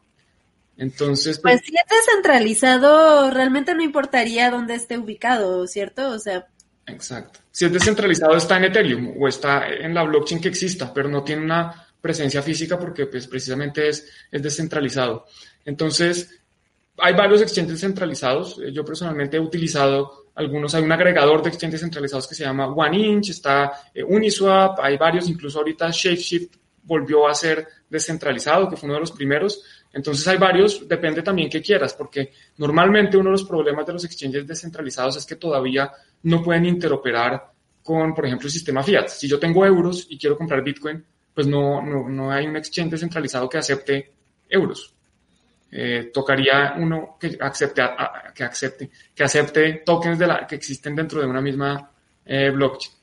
[0.78, 6.10] Entonces, pues, Pues si es descentralizado, realmente no importaría dónde esté ubicado, ¿cierto?
[6.10, 6.46] O sea,
[6.86, 7.40] Exacto.
[7.50, 11.24] Si es descentralizado está en Ethereum o está en la blockchain que exista, pero no
[11.24, 15.26] tiene una presencia física porque pues precisamente es, es descentralizado.
[15.64, 16.40] Entonces,
[16.98, 18.58] hay varios exchanges descentralizados.
[18.58, 20.74] Eh, Yo personalmente he utilizado algunos.
[20.74, 25.28] Hay un agregador de exchanges centralizados que se llama OneInch, está eh, Uniswap, hay varios,
[25.28, 29.62] incluso ahorita ShapeShift volvió a ser descentralizado, que fue uno de los primeros.
[29.92, 34.04] Entonces hay varios, depende también qué quieras, porque normalmente uno de los problemas de los
[34.04, 35.90] exchanges descentralizados es que todavía
[36.22, 37.50] no pueden interoperar
[37.82, 39.08] con, por ejemplo, el sistema fiat.
[39.08, 41.04] Si yo tengo euros y quiero comprar Bitcoin,
[41.36, 44.10] pues no, no, no hay un exchange descentralizado que acepte
[44.48, 44.92] euros.
[45.70, 47.82] Eh, tocaría uno que acepte,
[48.34, 51.90] que acepte, que acepte tokens de la, que existen dentro de una misma
[52.24, 52.94] eh, blockchain.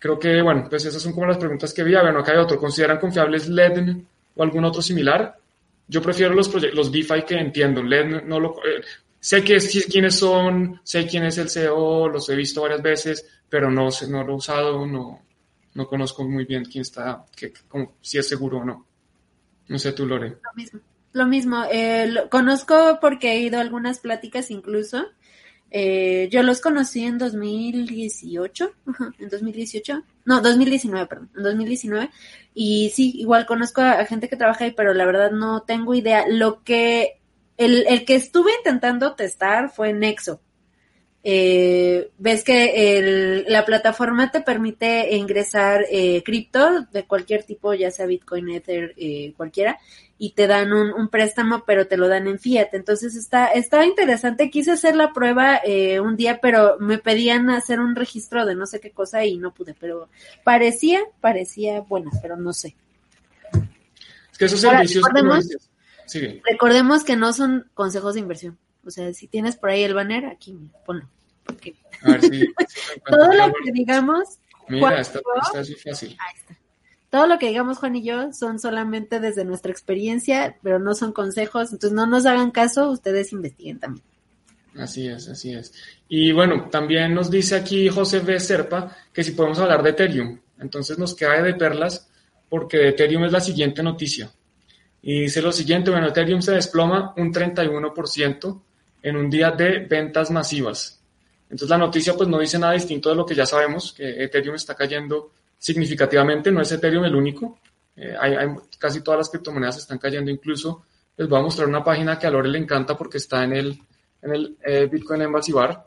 [0.00, 2.02] Creo que, bueno, pues esas son como las preguntas que había.
[2.02, 2.58] Bueno, acá hay otro.
[2.58, 4.04] ¿Consideran confiables LEDN
[4.34, 5.36] o algún otro similar?
[5.86, 7.82] Yo prefiero los, los DeFi que entiendo.
[7.82, 8.82] LED no lo, eh,
[9.20, 13.26] sé que es- quiénes son, sé quién es el CEO, los he visto varias veces,
[13.48, 15.20] pero no, no lo he usado, no,
[15.74, 18.86] no conozco muy bien quién está, que, como, si es seguro o no.
[19.68, 20.28] No sé tú, Lore.
[20.42, 20.80] lo mismo.
[21.12, 25.06] Lo mismo, eh, lo- conozco porque he ido a algunas pláticas incluso.
[25.72, 32.10] Eh, yo los conocí en 2018, ajá, en 2018, no, 2019, perdón, en 2019.
[32.54, 35.94] Y sí, igual conozco a, a gente que trabaja ahí, pero la verdad no tengo
[35.94, 36.26] idea.
[36.28, 37.20] Lo que,
[37.56, 40.40] el, el que estuve intentando testar fue Nexo.
[41.22, 47.90] Eh, ves que el- la plataforma te permite ingresar eh, cripto de cualquier tipo, ya
[47.90, 49.78] sea Bitcoin, Ether, eh, cualquiera,
[50.16, 52.68] y te dan un, un préstamo, pero te lo dan en fiat.
[52.72, 54.50] Entonces está, está interesante.
[54.50, 58.66] Quise hacer la prueba eh, un día, pero me pedían hacer un registro de no
[58.66, 59.74] sé qué cosa y no pude.
[59.78, 60.08] Pero
[60.42, 62.74] parecía, parecía buena, pero no sé.
[64.32, 65.04] Es que esos Ahora, servicios...
[65.06, 66.42] como recordemos-.
[66.50, 68.58] Recordemos que no son consejos de inversión.
[68.84, 71.08] O sea, si tienes por ahí el banner, aquí ponlo.
[71.44, 72.30] Porque A ver lo
[73.10, 74.38] todo lo que digamos,
[74.68, 76.08] Mira, Juan, esta, yo- esta es muy fácil.
[76.10, 76.56] ahí está.
[77.10, 81.12] Todo lo que digamos Juan y yo son solamente desde nuestra experiencia, pero no son
[81.12, 84.04] consejos, entonces no nos hagan caso, ustedes investiguen también.
[84.78, 85.72] Así es, así es.
[86.08, 88.38] Y bueno, también nos dice aquí José B.
[88.38, 90.38] Serpa que si podemos hablar de Ethereum.
[90.60, 92.08] Entonces nos queda de perlas
[92.48, 94.30] porque Ethereum es la siguiente noticia.
[95.02, 98.62] Y dice lo siguiente, bueno, Ethereum se desploma un 31%
[99.02, 101.00] en un día de ventas masivas.
[101.44, 104.54] Entonces la noticia pues no dice nada distinto de lo que ya sabemos, que Ethereum
[104.54, 107.58] está cayendo significativamente, no es Ethereum el único,
[107.96, 110.84] Eh, hay, hay- casi todas las criptomonedas están cayendo, incluso
[111.18, 113.78] les voy a mostrar una página que a Lore le encanta porque está en el,
[114.22, 115.86] en el eh, Bitcoin Embassy Bar.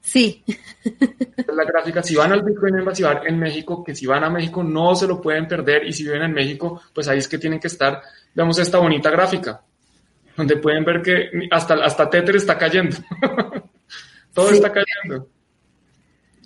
[0.00, 4.06] Sí, Esta es la gráfica, si van al Bitcoin Embassy Bar en México, que si
[4.06, 7.18] van a México no se lo pueden perder y si viven en México, pues ahí
[7.18, 8.00] es que tienen que estar.
[8.32, 9.60] Veamos esta bonita gráfica,
[10.36, 12.96] donde pueden ver que hasta, hasta Tether está cayendo.
[14.34, 14.56] Todo Sí.
[14.56, 15.28] está cayendo.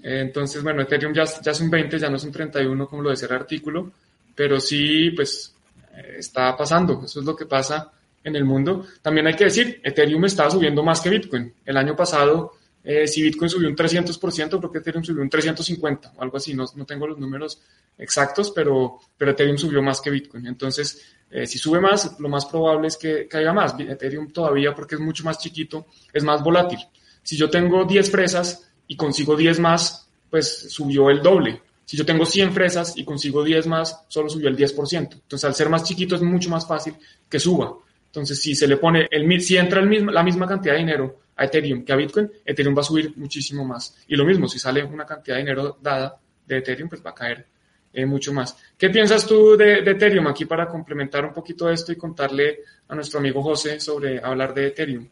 [0.02, 3.10] Entonces, bueno, Ethereum ya, ya es un 20, ya no es un 31 como lo
[3.10, 3.92] decía el artículo,
[4.34, 5.54] pero sí, pues
[5.96, 7.02] eh, está pasando.
[7.04, 7.90] Eso es lo que pasa
[8.24, 8.86] en el mundo.
[9.02, 11.52] También hay que decir, Ethereum está subiendo más que Bitcoin.
[11.64, 16.12] El año pasado, eh, si Bitcoin subió un 300%, creo que Ethereum subió un 350
[16.16, 16.54] o algo así.
[16.54, 17.60] No, no tengo los números
[17.98, 20.46] exactos, pero, pero Ethereum subió más que Bitcoin.
[20.46, 23.74] Entonces, eh, si sube más, lo más probable es que caiga más.
[23.78, 26.80] Ethereum todavía, porque es mucho más chiquito, es más volátil.
[27.22, 31.62] Si yo tengo 10 fresas y consigo 10 más, pues subió el doble.
[31.84, 35.12] Si yo tengo 100 fresas y consigo 10 más, solo subió el 10%.
[35.12, 36.94] Entonces, al ser más chiquito es mucho más fácil
[37.28, 37.74] que suba.
[38.06, 41.84] Entonces, si se le pone, el, si entra la misma cantidad de dinero a Ethereum
[41.84, 43.96] que a Bitcoin, Ethereum va a subir muchísimo más.
[44.08, 47.14] Y lo mismo, si sale una cantidad de dinero dada de Ethereum, pues va a
[47.14, 47.46] caer
[47.92, 48.56] eh, mucho más.
[48.78, 53.18] ¿Qué piensas tú de, Ethereum aquí para complementar un poquito esto y contarle a nuestro
[53.18, 55.08] amigo José sobre hablar de Ethereum?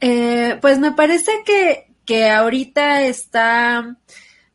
[0.00, 3.96] Eh, pues me parece que, que ahorita está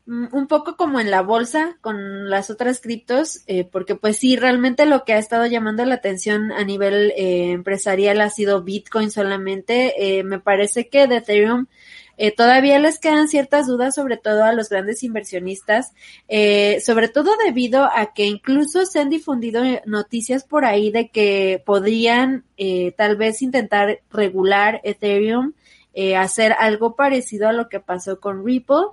[0.06, 4.36] mm, un poco como en la bolsa con las otras criptos, eh, porque pues sí,
[4.36, 9.10] realmente lo que ha estado llamando la atención a nivel eh, empresarial ha sido Bitcoin
[9.10, 10.22] solamente.
[10.26, 11.67] Me parece que de Ethereum
[12.24, 15.92] eh, todavía les quedan ciertas dudas, sobre todo a los grandes inversionistas,
[16.28, 21.10] eh, sobre todo debido a que incluso se han difundido eh, noticias por ahí de
[21.10, 22.44] que podrían
[22.96, 25.54] tal vez intentar regular Ethereum,
[26.16, 28.90] hacer algo parecido a lo que pasó con Ripple.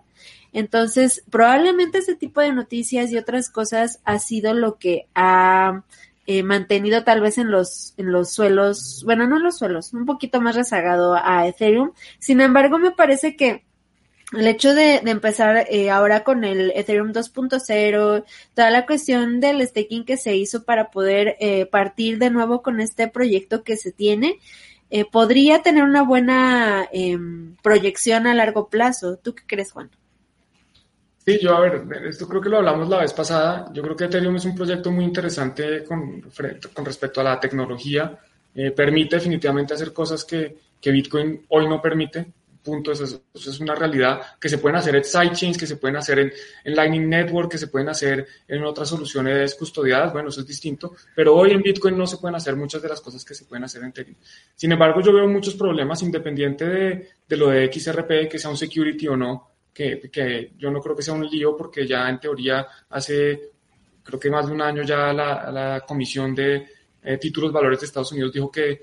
[0.55, 5.83] Entonces, probablemente ese tipo de noticias y otras cosas ha sido lo que ha
[6.29, 10.05] eh, mantenido tal vez en los, en los suelos, bueno, no en los suelos, un
[10.05, 11.93] poquito más rezagado a Ethereum.
[12.19, 13.64] Sin embargo, me parece que
[14.37, 19.67] el hecho de, de empezar eh, ahora con el Ethereum 2.0, toda la cuestión del
[19.67, 23.91] staking que se hizo para poder eh, partir de nuevo con este proyecto que se
[23.91, 24.38] tiene,
[24.91, 29.17] eh, podría tener una buena em, proyección a largo plazo.
[29.17, 29.91] ¿Tú qué crees, Juan?
[31.29, 33.71] Sí, yo a ver, esto creo que lo hablamos la vez pasada.
[33.75, 36.23] Yo creo que Ethereum es un proyecto muy interesante con,
[36.73, 38.19] con respecto a la tecnología.
[38.75, 44.21] permite definitivamente hacer cosas que, que Bitcoin hoy no permite punto, eso es, una realidad,
[44.41, 46.33] que se pueden hacer en sidechains, que se pueden hacer en,
[46.64, 50.95] en, Lightning Network, que se pueden hacer en otras soluciones custodiadas, bueno, eso es distinto,
[51.14, 53.64] pero hoy en Bitcoin no se pueden hacer muchas de las cosas que se pueden
[53.64, 54.17] hacer en Ethereum.
[54.55, 58.59] Sin embargo, yo veo muchos problemas independiente de, de lo de XRP, que sea un
[58.59, 59.47] security o no,
[59.79, 63.51] que, que, yo no creo que sea un lío porque ya en teoría hace,
[64.03, 66.67] creo que más de un año ya la, la Comisión de
[67.01, 68.81] eh, Títulos Valores de Estados Unidos dijo que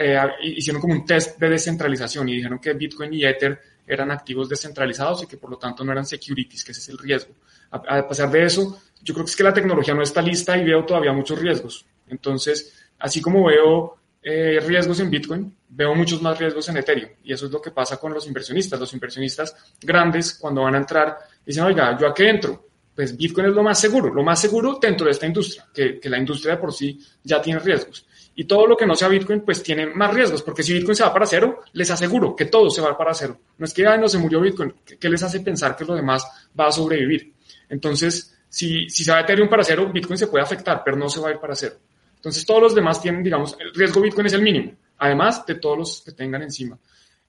[0.00, 4.48] eh, hicieron como un test de descentralización y dijeron que Bitcoin y Ether eran activos
[4.48, 7.34] descentralizados y que por lo tanto no eran securities, que ese es el riesgo.
[7.70, 10.64] A, pesar de eso, yo creo que es que la tecnología no está lista y
[10.64, 11.86] veo todavía muchos riesgos.
[12.08, 17.10] Entonces, así como veo eh, riesgos en Bitcoin, veo muchos más riesgos en Ethereum.
[17.24, 18.78] Y eso es lo que pasa con los inversionistas.
[18.78, 22.68] Los inversionistas grandes, cuando van a entrar, dicen, oiga, ¿yo a qué entro?
[22.94, 26.18] Pues Bitcoin es lo más seguro, lo más seguro dentro de esta industria, que, la
[26.18, 28.06] industria de por sí ya tiene riesgos.
[28.34, 31.02] Y todo lo que no sea Bitcoin, pues tiene más riesgos, porque si Bitcoin se
[31.02, 33.38] va para cero, les aseguro que todo se va para cero.
[33.56, 36.26] No es que ya no se murió Bitcoin, ¿qué les hace pensar que lo demás
[36.58, 37.32] va a sobrevivir?
[37.70, 41.08] Entonces, si, si se va a Ethereum para cero, Bitcoin se puede afectar, pero no
[41.08, 41.76] se va a ir para cero.
[42.22, 45.76] Entonces, todos los demás tienen, digamos, el riesgo Bitcoin es el mínimo, además de todos
[45.76, 46.78] los que tengan encima.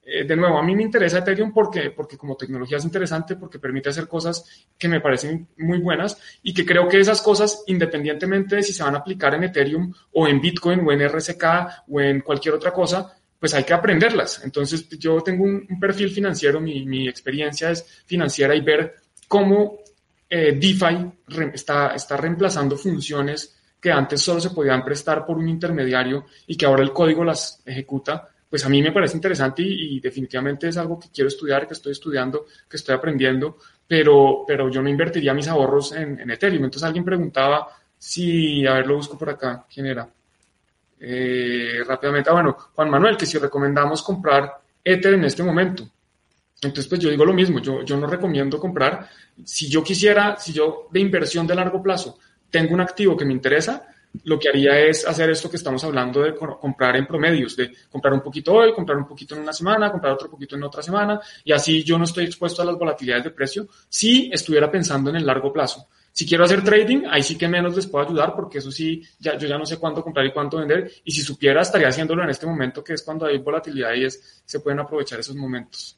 [0.05, 3.57] Eh, de nuevo, a mí me interesa Ethereum porque, porque como tecnología es interesante, porque
[3.57, 4.45] permite hacer cosas
[4.77, 8.83] que me parecen muy buenas y que creo que esas cosas, independientemente de si se
[8.83, 11.43] van a aplicar en Ethereum o en Bitcoin o en RSK
[11.87, 14.43] o en cualquier otra cosa, pues hay que aprenderlas.
[14.43, 18.93] Entonces, yo tengo un, perfil financiero, mi, mi, experiencia es financiera y ver
[19.27, 19.79] cómo
[20.29, 23.52] eh, DeFi está, está reemplazando funciones
[23.83, 27.61] que antes solo se podían prestar por un intermediario y que ahora el código las
[27.65, 31.73] ejecuta pues a mí me parece interesante y, definitivamente es algo que quiero estudiar, que
[31.73, 36.65] estoy estudiando, que estoy aprendiendo, pero, pero yo no invertiría mis ahorros en, en Ethereum.
[36.65, 37.67] Entonces alguien preguntaba
[37.97, 40.07] si, a ver, lo busco por acá, ¿quién era?
[40.99, 45.89] Eh, rápidamente, ah, bueno, Juan Manuel, que si recomendamos comprar Ether en este momento.
[46.61, 49.09] Entonces, pues yo digo lo mismo, yo, yo no recomiendo comprar.
[49.43, 52.19] Si yo quisiera, si yo de inversión de largo plazo
[52.53, 53.83] tengo un activo que me interesa,
[54.25, 58.13] lo que haría es hacer esto que estamos hablando de comprar en promedios, de comprar
[58.13, 61.19] un poquito hoy, comprar un poquito en una semana, comprar otro poquito en otra semana,
[61.43, 65.15] y así yo no estoy expuesto a las volatilidades de precio si estuviera pensando en
[65.15, 65.87] el largo plazo.
[66.11, 69.35] Si quiero hacer trading, ahí sí que menos les puedo ayudar porque eso sí, ya,
[69.35, 70.91] yo ya no sé cuánto comprar y cuánto vender.
[71.03, 74.43] Y si supiera, estaría haciéndolo en este momento, que es cuando hay volatilidad y es,
[74.45, 75.97] se pueden aprovechar esos momentos.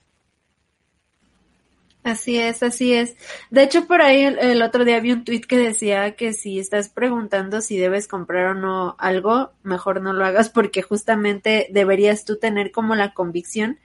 [2.05, 3.15] Así es, así es.
[3.49, 6.87] De hecho, por ahí el, otro día vi un tweet que decía que si estás
[6.87, 12.37] preguntando si debes comprar o no algo, mejor no lo hagas porque justamente deberías tú
[12.37, 13.79] tener como la convicción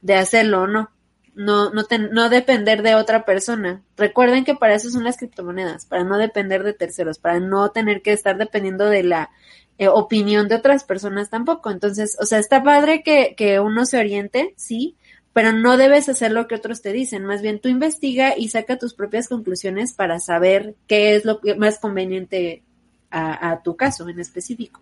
[0.00, 0.90] de hacerlo o no.
[1.34, 3.82] No, no, no depender de otra persona.
[3.98, 8.00] Recuerden que para eso son las criptomonedas, para no depender de terceros, para no tener
[8.00, 9.30] que estar dependiendo de la
[9.76, 11.70] eh, opinión de otras personas tampoco.
[11.70, 14.96] Entonces, o sea, está padre que, que uno se oriente, sí,
[15.38, 18.76] pero no debes hacer lo que otros te dicen, más bien tú investiga y saca
[18.76, 22.64] tus propias conclusiones para saber qué es lo más conveniente
[23.12, 24.80] a, tu caso en específico.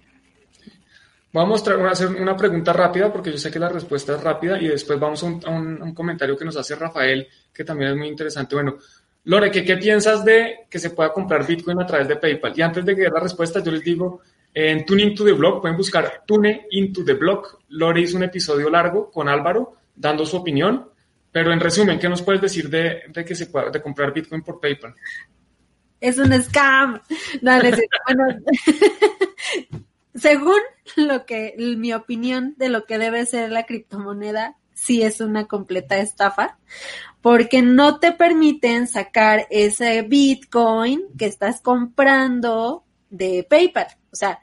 [1.30, 4.68] Vamos a hacer una pregunta rápida porque yo sé que la respuesta es rápida y
[4.68, 8.54] después vamos a un, comentario que nos hace Rafael que también es muy interesante.
[8.54, 8.78] Bueno,
[9.24, 12.54] Lore, ¿qué, ¿qué, piensas de que se pueda comprar Bitcoin a través de PayPal?
[12.56, 14.22] Y antes de que dé la respuesta, yo les digo,
[14.54, 17.58] en Tune Into the Blog, pueden buscar Tune Into the Blog.
[17.68, 20.90] Lore hizo un episodio largo con Álvaro dando su opinión.
[21.32, 24.60] Pero en resumen, ¿qué nos puedes decir de, que se puede de comprar Bitcoin por
[24.60, 24.94] PayPal?
[26.00, 27.00] Es un scam.
[27.42, 28.38] Bueno,
[30.14, 30.60] según
[30.96, 35.98] lo que mi opinión de lo que debe ser la criptomoneda, sí es una completa
[35.98, 36.58] estafa,
[37.20, 43.88] porque no te permiten sacar ese Bitcoin que estás comprando de PayPal.
[44.12, 44.40] O sea,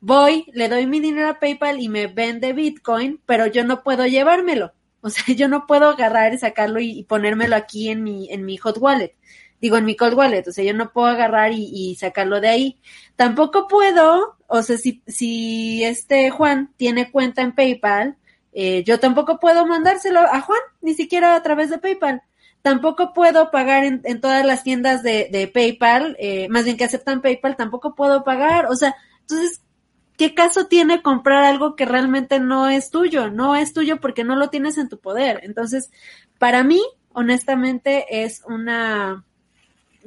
[0.00, 4.06] voy, le doy mi dinero a PayPal y me vende Bitcoin, pero yo no puedo
[4.06, 4.72] llevármelo.
[5.06, 8.56] O sea, yo no puedo agarrar y sacarlo y, ponérmelo aquí en mi, en mi
[8.56, 9.14] hot wallet.
[9.60, 10.44] Digo, en mi cold wallet.
[10.48, 12.80] O sea, yo no puedo agarrar y, sacarlo de ahí.
[13.14, 18.16] Tampoco puedo, o sea, si, si este Juan tiene cuenta en PayPal,
[18.52, 22.22] eh, yo tampoco puedo mandárselo a Juan, ni siquiera a través de PayPal.
[22.62, 26.84] Tampoco puedo pagar en, en todas las tiendas de, de PayPal, eh, más bien que
[26.84, 28.66] aceptan PayPal, tampoco puedo pagar.
[28.66, 29.60] O sea, Entonces,
[30.16, 33.30] ¿qué caso tiene comprar algo que realmente no es tuyo?
[33.30, 35.40] No es tuyo porque no lo tienes en tu poder.
[35.42, 35.90] Entonces,
[36.38, 39.24] para mí, honestamente, es una,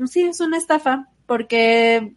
[0.05, 2.14] sí, es una estafa, porque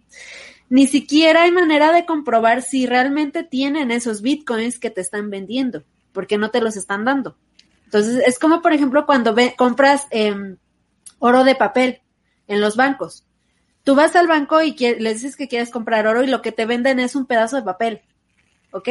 [0.68, 5.84] ni siquiera hay manera de comprobar si realmente tienen esos bitcoins que te están vendiendo,
[6.12, 7.36] porque no te los están dando.
[7.84, 10.56] Entonces, es como, por ejemplo, cuando compras eh,
[11.18, 12.00] oro de papel
[12.48, 13.24] en los bancos.
[13.84, 16.66] Tú vas al banco y le dices que quieres comprar oro y lo que te
[16.66, 18.02] venden es un pedazo de papel.
[18.70, 18.88] ¿Ok?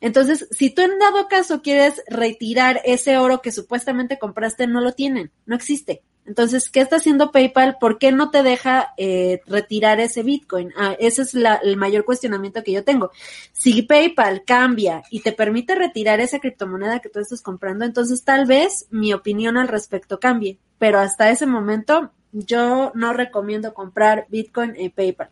[0.00, 4.92] Entonces, si tú en dado caso quieres retirar ese oro que supuestamente compraste, no lo
[4.92, 6.02] tienen, no existe.
[6.26, 7.76] Entonces, ¿qué está haciendo PayPal?
[7.80, 10.72] ¿Por qué no te deja eh, retirar ese Bitcoin?
[10.76, 13.10] Ah, ese es el mayor cuestionamiento que yo tengo.
[13.52, 18.46] Si PayPal cambia y te permite retirar esa criptomoneda que tú estás comprando, entonces tal
[18.46, 20.58] vez mi opinión al respecto cambie.
[20.78, 25.30] Pero hasta ese momento yo no recomiendo comprar Bitcoin en PayPal.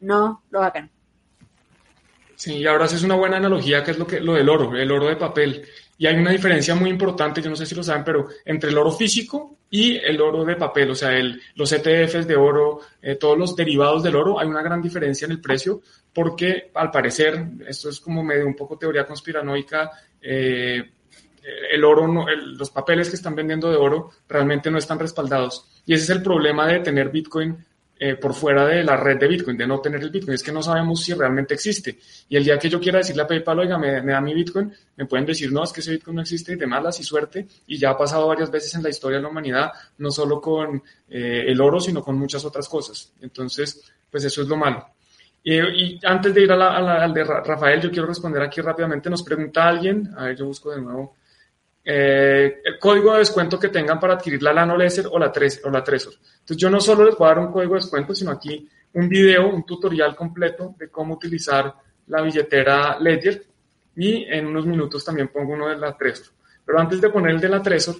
[0.00, 0.90] No lo hagan.
[2.40, 4.90] Sí, y ahora es una buena analogía que es lo, que, lo del oro, el
[4.90, 5.62] oro de papel.
[5.98, 8.78] Y hay una diferencia muy importante, yo no sé si lo saben, pero entre el
[8.78, 13.16] oro físico y el oro de papel, o sea, el, los ETFs de oro, eh,
[13.16, 15.82] todos los derivados del oro, hay una gran diferencia en el precio
[16.14, 19.90] porque al parecer, esto es como medio un poco teoría conspiranoica,
[20.22, 20.90] eh,
[21.72, 25.66] el oro, no, los papeles que están vendiendo de oro realmente no están respaldados.
[25.86, 27.56] Y ese es el problema de tener Bitcoin
[28.02, 30.52] eh, por fuera de la red de Bitcoin, de no tener el Bitcoin, es que
[30.52, 31.98] no sabemos si realmente existe.
[32.30, 35.04] Y el día que yo quiera decirle a PayPal, oiga, me, da mi Bitcoin, me
[35.04, 37.76] pueden decir, no, es que ese Bitcoin no existe, y de malas y suerte, y
[37.76, 41.44] ya ha pasado varias veces en la historia de la humanidad, no solo con eh,
[41.46, 43.12] el oro, sino con muchas otras cosas.
[43.20, 44.82] Entonces, pues eso es lo malo.
[45.44, 49.10] Eh, y antes de ir a la, al de Rafael, yo quiero responder aquí rápidamente.
[49.10, 51.16] Nos pregunta alguien, a ver, yo busco de nuevo
[51.92, 55.60] eh, el código de descuento que tengan para adquirir la Lano Laser o la, Tres,
[55.64, 56.12] o la Tresor.
[56.14, 59.08] Entonces yo no solo les voy a dar un código de descuento, sino aquí un
[59.08, 61.74] video, un tutorial completo de cómo utilizar
[62.06, 63.44] la billetera Ledger
[63.96, 66.26] y en unos minutos también pongo uno de la Tresor.
[66.64, 67.96] Pero antes de poner el de la Tresor,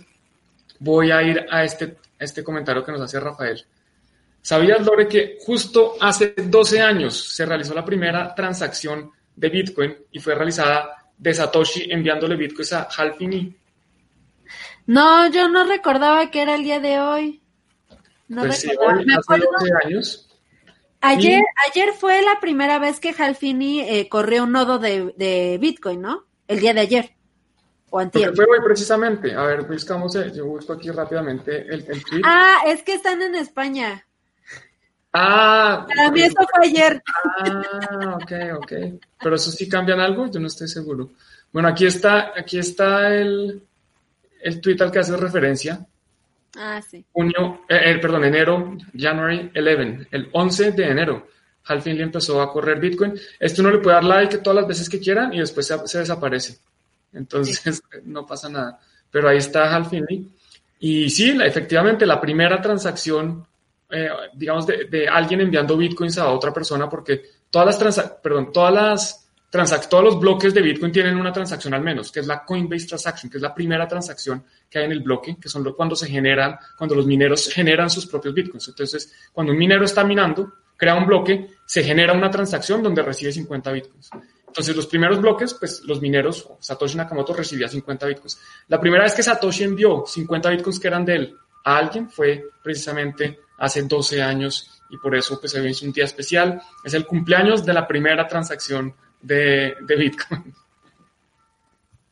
[0.78, 3.60] voy a ir a este, este comentario que nos hace Rafael.
[4.40, 10.20] ¿Sabías, Lore, que justo hace 12 años se realizó la primera transacción de Bitcoin y
[10.20, 13.56] fue realizada de Satoshi enviándole Bitcoins a Halfini?
[14.90, 17.40] No, yo no recordaba que era el día de hoy.
[18.26, 18.96] No pues recordaba.
[18.96, 19.46] Sí, hoy, Me hace acuerdo.
[19.60, 20.28] 12 años.
[21.00, 26.00] Ayer, ayer fue la primera vez que Halfini eh, corrió un nodo de, de, Bitcoin,
[26.00, 26.24] ¿no?
[26.48, 27.12] El día de ayer.
[27.90, 28.34] O antier.
[28.34, 29.32] Fue hoy precisamente.
[29.32, 32.22] A ver, buscamos, eh, yo busco aquí rápidamente el, el tweet.
[32.24, 34.04] Ah, es que están en España.
[35.12, 35.86] Ah.
[35.86, 37.00] Para mí eso fue ayer.
[37.38, 38.72] Ah, ok, ok.
[39.22, 41.10] Pero eso sí cambian algo, yo no estoy seguro.
[41.52, 43.62] Bueno, aquí está, aquí está el,
[44.42, 45.86] el tweet al que hace referencia.
[46.56, 47.04] Ah, sí.
[47.12, 51.26] Junio, eh, perdón, enero, January 11, el 11 de enero.
[51.64, 53.14] Hal Finley empezó a correr Bitcoin.
[53.38, 55.98] Esto uno le puede dar like todas las veces que quieran y después se, se
[56.00, 56.58] desaparece.
[57.12, 57.70] Entonces sí.
[58.04, 58.80] no pasa nada.
[59.10, 60.28] Pero ahí está Hal Finley.
[60.80, 63.46] Y sí, la, efectivamente, la primera transacción,
[63.90, 68.72] eh, digamos, de, de, alguien enviando Bitcoins a otra persona, porque todas las, perdón, todas
[68.72, 72.86] las todos los bloques de Bitcoin tienen una transacción al menos, que es la Coinbase
[72.86, 76.06] Transaction, que es la primera transacción que hay en el bloque, que son cuando se
[76.06, 78.68] generan, cuando los mineros generan sus propios Bitcoins.
[78.68, 83.32] Entonces, cuando un minero está minando, crea un bloque, se genera una transacción donde recibe
[83.32, 84.10] 50 Bitcoins.
[84.46, 88.40] Entonces, los primeros bloques, pues los mineros, Satoshi Nakamoto recibía 50 Bitcoins.
[88.68, 92.46] La primera vez que Satoshi envió 50 Bitcoins que eran de él a alguien fue
[92.62, 96.62] precisamente hace 12 años y por eso pues se hizo un día especial.
[96.84, 100.54] Es el cumpleaños de la primera transacción de, de, Bitcoin.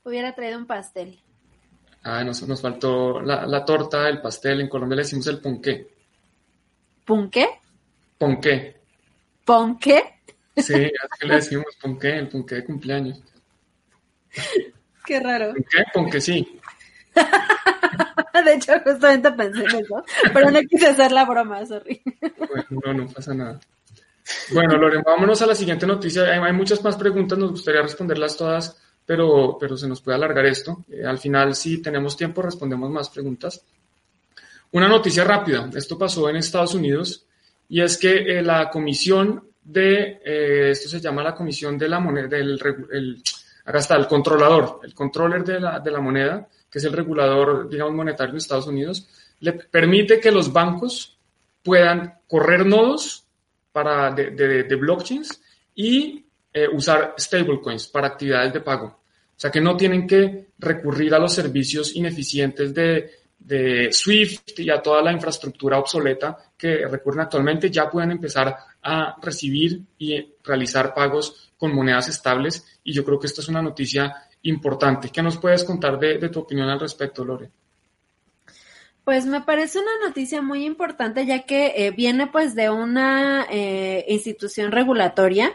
[0.04, 1.18] Hubiera traído un pastel.
[2.02, 4.60] Ah, nos, nos faltó la, la, torta, el pastel.
[4.60, 5.88] En Colombia le decimos el ponqué.
[7.04, 7.48] ¿Ponqué?
[8.16, 8.76] Ponqué.
[9.44, 10.20] ¿Ponqué?
[10.56, 13.22] Sí, así le decimos ponqué, el ponqué de cumpleaños.
[15.06, 15.54] Qué raro.
[15.54, 15.84] ¿Ponqué?
[15.92, 16.60] Ponqué sí.
[18.44, 22.02] de hecho, justamente pensé en eso, pero no quise hacer la broma, sorry.
[22.20, 23.60] Bueno, no, no pasa nada.
[24.52, 26.24] Bueno, Loren, vámonos a la siguiente noticia.
[26.24, 30.84] Hay, muchas más preguntas, nos gustaría responderlas todas, pero, pero se nos puede alargar esto.
[30.90, 33.64] Eh, al final, si tenemos tiempo, respondemos más preguntas.
[34.72, 35.70] Una noticia rápida.
[35.74, 37.26] Esto pasó en Estados Unidos
[37.68, 42.00] y es que eh, la comisión de, eh, esto se llama la comisión de la
[42.00, 42.58] moneda, del,
[42.90, 43.22] el,
[43.64, 47.68] acá está, el controlador, el controller de la, de la moneda, que es el regulador,
[47.68, 49.06] digamos, monetario de Estados Unidos,
[49.40, 51.18] le permite que los bancos
[51.62, 53.27] puedan correr nodos
[53.78, 55.40] para, de, de, de blockchains
[55.76, 58.86] y eh, usar stablecoins para actividades de pago.
[58.86, 63.08] O sea que no tienen que recurrir a los servicios ineficientes de,
[63.38, 69.14] de, SWIFT y a toda la infraestructura obsoleta que recurren actualmente ya pueden empezar a
[69.22, 74.12] recibir y realizar pagos con monedas estables y yo creo que esta es una noticia
[74.42, 75.10] importante.
[75.10, 77.48] ¿Qué nos puedes contar de, tu opinión al respecto, Lore?
[79.08, 84.04] Pues me parece una noticia muy importante ya que eh, viene pues de una eh,
[84.06, 85.54] institución regulatoria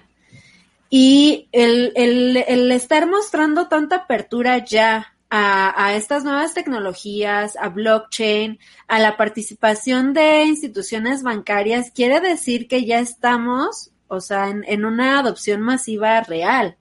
[0.90, 8.98] y el, el, estar mostrando tanta apertura ya a, estas nuevas tecnologías, a blockchain, a
[8.98, 15.20] la participación de instituciones bancarias, quiere decir que ya estamos, o sea, en, en una
[15.20, 16.76] adopción masiva real.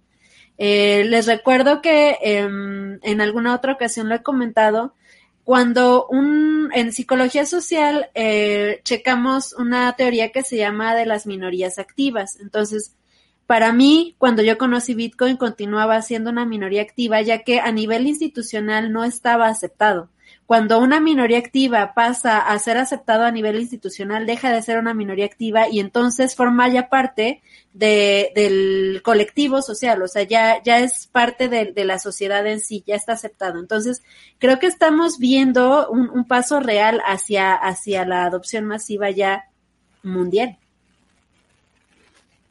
[0.56, 4.94] Eh, les recuerdo que em, en alguna otra ocasión lo he comentado,
[5.45, 11.78] cuando un, en psicología social eh, checamos una teoría que se llama de las minorías
[11.78, 12.38] activas.
[12.40, 12.95] Entonces,
[13.47, 18.07] para mí, cuando yo conocí Bitcoin, continuaba siendo una minoría activa, ya que a nivel
[18.07, 20.11] institucional no estaba aceptado.
[20.47, 24.95] Cuando una minoría activa pasa a ser aceptado a nivel institucional, deja de ser una
[24.95, 30.80] minoría activa y entonces forma ya parte de, del colectivo social, o sea, ya, ya
[30.80, 33.58] es parte de, la sociedad en sí, ya está aceptado.
[33.58, 34.02] Entonces,
[34.38, 39.44] creo que estamos viendo un, paso real hacia, hacia la adopción masiva ya
[40.02, 40.58] mundial.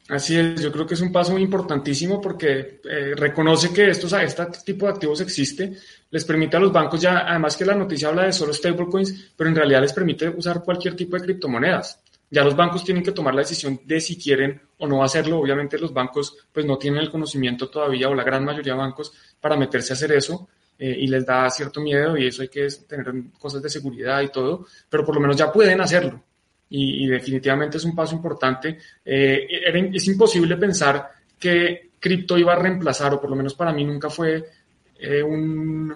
[0.10, 4.46] Así es, yo creo que es un paso importantísimo porque eh, reconoce que estos, este
[4.66, 5.78] tipo de activos existe,
[6.10, 9.50] les permite a los bancos ya, además que la noticia habla de solo stablecoins, pero
[9.50, 11.98] en realidad les permite usar cualquier tipo de criptomonedas.
[12.32, 15.38] Ya los bancos tienen que tomar la decisión de si quieren o no hacerlo.
[15.38, 19.14] Obviamente los bancos pues no tienen el conocimiento todavía o la gran mayoría de bancos
[19.40, 20.48] para meterse a hacer eso
[20.80, 24.30] eh, y les da cierto miedo y eso hay que tener cosas de seguridad y
[24.30, 26.24] todo, pero por lo menos ya pueden hacerlo
[26.74, 28.78] y, definitivamente es un paso importante.
[29.04, 29.46] Eh,
[29.94, 34.10] es imposible pensar que cripto iba a reemplazar, o por lo menos para mí nunca
[34.10, 34.44] fue
[34.98, 35.94] eh, un...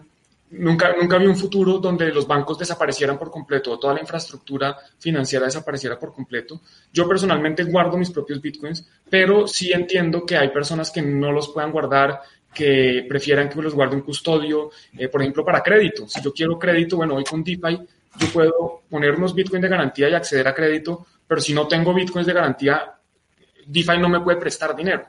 [0.52, 5.46] Nunca, nunca vi un futuro donde los bancos desaparecieran por completo toda la infraestructura financiera
[5.46, 6.62] desapareciera por completo.
[6.93, 11.50] Yo personalmente guardo mis propios bitcoins, pero sí entiendo que hay personas que no los
[11.50, 12.22] puedan guardar,
[12.54, 16.08] que prefieran que me los guarde un custodio, eh, por ejemplo, para crédito.
[16.08, 17.80] Si yo quiero crédito, bueno, hoy con DeFi
[18.18, 21.93] yo puedo poner unos bitcoins de garantía y acceder a crédito, pero si no tengo
[21.93, 22.93] bitcoins de garantía,
[23.66, 25.06] DeFi no me puede prestar dinero.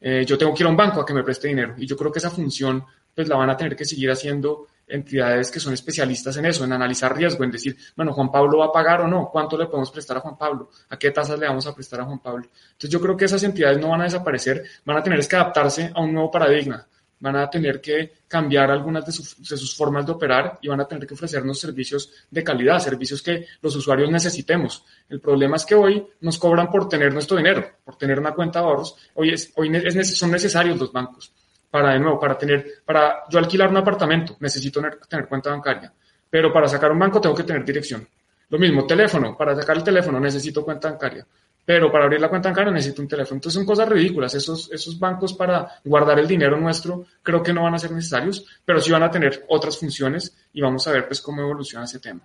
[0.00, 1.74] Eh, yo tengo que ir a un banco a que me preste dinero.
[1.78, 2.84] Y yo creo que esa función
[3.14, 6.72] pues la van a tener que seguir haciendo entidades que son especialistas en eso, en
[6.72, 9.90] analizar riesgo, en decir, bueno, Juan Pablo va a pagar o no, cuánto le podemos
[9.90, 12.44] prestar a Juan Pablo, a qué tasas le vamos a prestar a Juan Pablo.
[12.44, 15.90] Entonces yo creo que esas entidades no van a desaparecer, van a tener que adaptarse
[15.94, 16.86] a un nuevo paradigma
[17.24, 21.06] van a tener que cambiar algunas de, sus formas de operar y van a tener
[21.06, 24.84] que ofrecernos servicios de calidad, servicios que los usuarios necesitemos.
[25.08, 28.60] El problema es que hoy nos cobran por tener nuestro dinero, por tener una cuenta
[28.60, 28.96] de ahorros.
[29.14, 29.72] Hoy, es, hoy
[30.04, 31.32] son necesarios los bancos
[31.74, 35.92] para, de nuevo, para tener, para yo alquilar un apartamento, necesito tener, tener cuenta bancaria,
[36.30, 38.06] pero para sacar un banco tengo que tener dirección.
[38.48, 41.26] Lo mismo, teléfono, para sacar el teléfono necesito cuenta bancaria
[41.64, 43.38] pero para abrir la cuenta bancaria necesito un teléfono.
[43.38, 44.34] Entonces son cosas ridículas.
[44.34, 48.46] Esos, esos bancos para guardar el dinero nuestro creo que no van a ser necesarios,
[48.64, 52.00] pero sí van a tener otras funciones y vamos a ver pues cómo evoluciona ese
[52.00, 52.20] tema.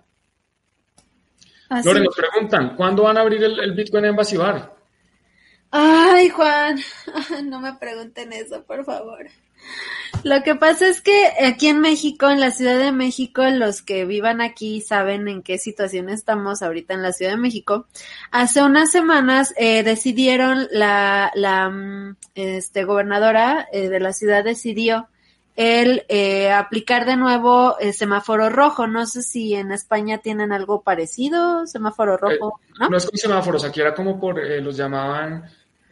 [1.84, 4.74] Lore, nos preguntan, ¿cuándo van a abrir el, Bitcoin en Basibar?
[5.70, 6.80] Ay, Juan,
[7.44, 9.26] no me pregunten eso, por favor.
[10.22, 14.04] Lo que pasa es que aquí en México, en la Ciudad de México, los que
[14.04, 17.86] vivan aquí saben en qué situación estamos ahorita en la Ciudad de México.
[18.30, 25.08] Hace unas semanas eh, decidieron la, la mm, este, gobernadora eh, de la ciudad decidió
[25.56, 28.86] el eh, aplicar de nuevo el semáforo rojo.
[28.86, 32.60] No sé si en España tienen algo parecido, semáforo rojo.
[32.78, 32.88] ¿no?
[32.88, 35.44] no es con semáforos, aquí era como por, los llamaban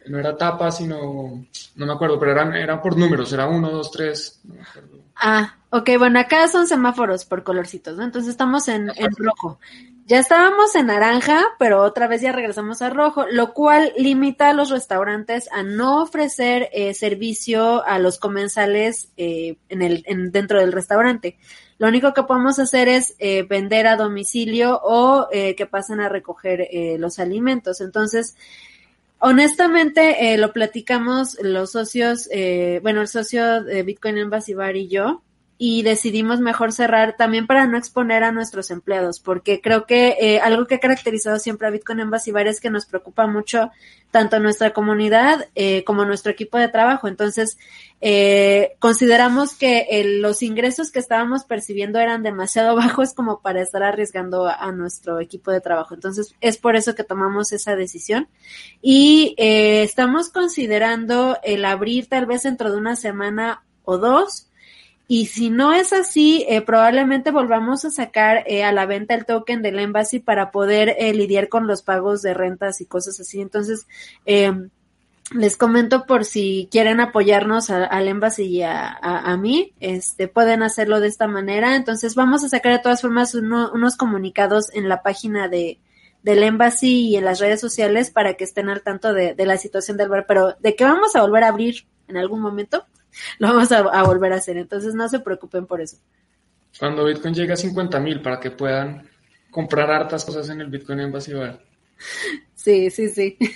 [0.07, 1.45] no era tapa, sino,
[1.75, 4.41] no me acuerdo, pero eran, eran por números, era uno, dos, tres,
[5.21, 8.05] Ah, ok, bueno, acá son semáforos por colorcitos, ¿no?
[8.05, 9.59] Entonces estamos en, en rojo.
[10.05, 14.53] Ya estábamos en naranja, pero otra vez ya regresamos a rojo, lo cual limita a
[14.53, 20.61] los restaurantes a no ofrecer eh, servicio a los comensales eh, en el, en, dentro
[20.61, 21.37] del restaurante.
[21.77, 26.67] Lo único que podemos hacer es eh, vender a domicilio o que pasen a recoger
[26.97, 27.79] los alimentos.
[27.79, 28.35] Entonces,
[29.21, 34.87] Honestamente, eh, lo platicamos los socios, eh, bueno, el socio de Bitcoin Embassy Bar y
[34.87, 35.21] yo,
[35.61, 40.39] y decidimos mejor cerrar también para no exponer a nuestros empleados, porque creo que eh,
[40.39, 43.69] algo que ha caracterizado siempre a Bitcoin Embassy Bar es que nos preocupa mucho
[44.09, 47.09] tanto nuestra comunidad eh, como nuestro equipo de trabajo.
[47.09, 47.57] Entonces,
[47.99, 49.85] eh, consideramos que
[50.21, 55.51] los ingresos que estábamos percibiendo eran demasiado bajos como para estar arriesgando a, nuestro equipo
[55.51, 55.93] de trabajo.
[55.93, 58.29] Entonces, es por eso que tomamos esa decisión.
[58.81, 64.48] Y estamos considerando el abrir tal vez dentro de una semana o dos
[65.11, 69.25] y si no es así, eh, probablemente volvamos a sacar eh, a la venta el
[69.25, 73.41] token del Embassy para poder eh, lidiar con los pagos de rentas y cosas así.
[73.41, 73.87] Entonces,
[74.27, 74.69] em,
[75.33, 81.07] les comento por si quieren apoyarnos al Embassy y a, mí, este, pueden hacerlo de
[81.07, 81.75] esta manera.
[81.75, 85.79] Entonces, vamos a sacar de todas formas unos comunicados en la página de,
[86.21, 89.57] del Embassy y en las redes sociales para que estén al tanto de, de la
[89.57, 90.25] situación del bar.
[90.27, 92.85] Pero de que vamos a volver a abrir en algún momento,
[93.39, 94.57] lo vamos a, volver a hacer.
[94.57, 95.97] Entonces no se preocupen por eso.
[96.77, 99.07] Cuando Bitcoin llegue a 50 mil para que puedan
[99.49, 101.33] comprar hartas cosas en el Bitcoin Embassy
[102.55, 103.37] Sí, sí, sí.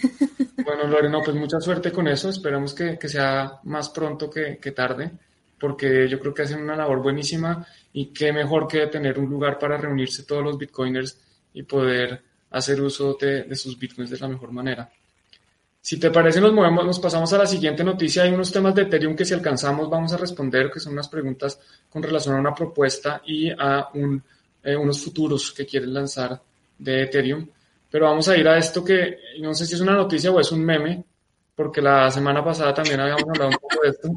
[0.64, 2.30] Bueno, Lorena, pues mucha suerte con eso.
[2.30, 5.12] Esperamos que, sea más pronto que, tarde,
[5.60, 9.60] porque yo creo que hacen una labor buenísima y qué mejor que tener un lugar
[9.60, 11.20] para reunirse todos los Bitcoiners
[11.54, 14.90] y poder hacer uso de, de sus Bitcoins de la mejor manera.
[15.86, 18.24] Si te parece, nos movemos, nos pasamos a la siguiente noticia.
[18.24, 21.60] Hay unos temas de Ethereum que si alcanzamos vamos a responder, que son unas preguntas
[21.90, 23.90] con relación a una propuesta y a
[24.64, 26.42] eh, unos futuros que quieren lanzar
[26.78, 27.46] de Ethereum.
[27.92, 30.54] Pero vamos a ir a esto que no sé si es una noticia o es
[30.54, 31.04] un meme,
[31.54, 34.10] porque la semana pasada también habíamos hablado un poco de esto.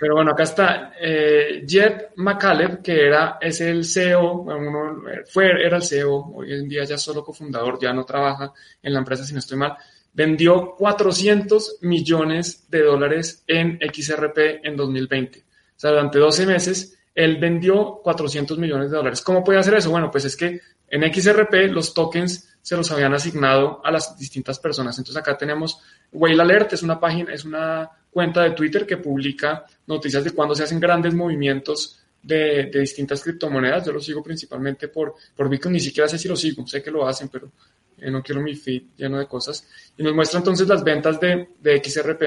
[0.00, 5.76] Pero bueno, acá está eh, Jet McCaleb, que era, es el CEO, uno, fue, era
[5.76, 8.50] el CEO, hoy en día ya solo cofundador, ya no trabaja
[8.82, 9.76] en la empresa si no estoy mal,
[10.14, 15.40] vendió 400 millones de dólares en XRP en 2020.
[15.40, 15.42] O
[15.76, 19.20] sea, durante 12 meses, él vendió 400 millones de dólares.
[19.20, 19.90] ¿Cómo puede hacer eso?
[19.90, 24.58] Bueno, pues es que en XRP los tokens se los habían asignado a las distintas
[24.60, 24.96] personas.
[24.96, 29.64] Entonces acá tenemos Whale Alert, es una página, es una cuenta de Twitter que publica
[29.86, 33.86] noticias de cuando se hacen grandes movimientos de, distintas criptomonedas.
[33.86, 36.90] Yo lo sigo principalmente por, por Bitcoin, ni siquiera sé si lo sigo, sé que
[36.90, 37.50] lo hacen, pero
[37.98, 39.66] eh, no quiero mi feed lleno de cosas.
[39.96, 42.22] Y nos muestra entonces las ventas de, de XRP.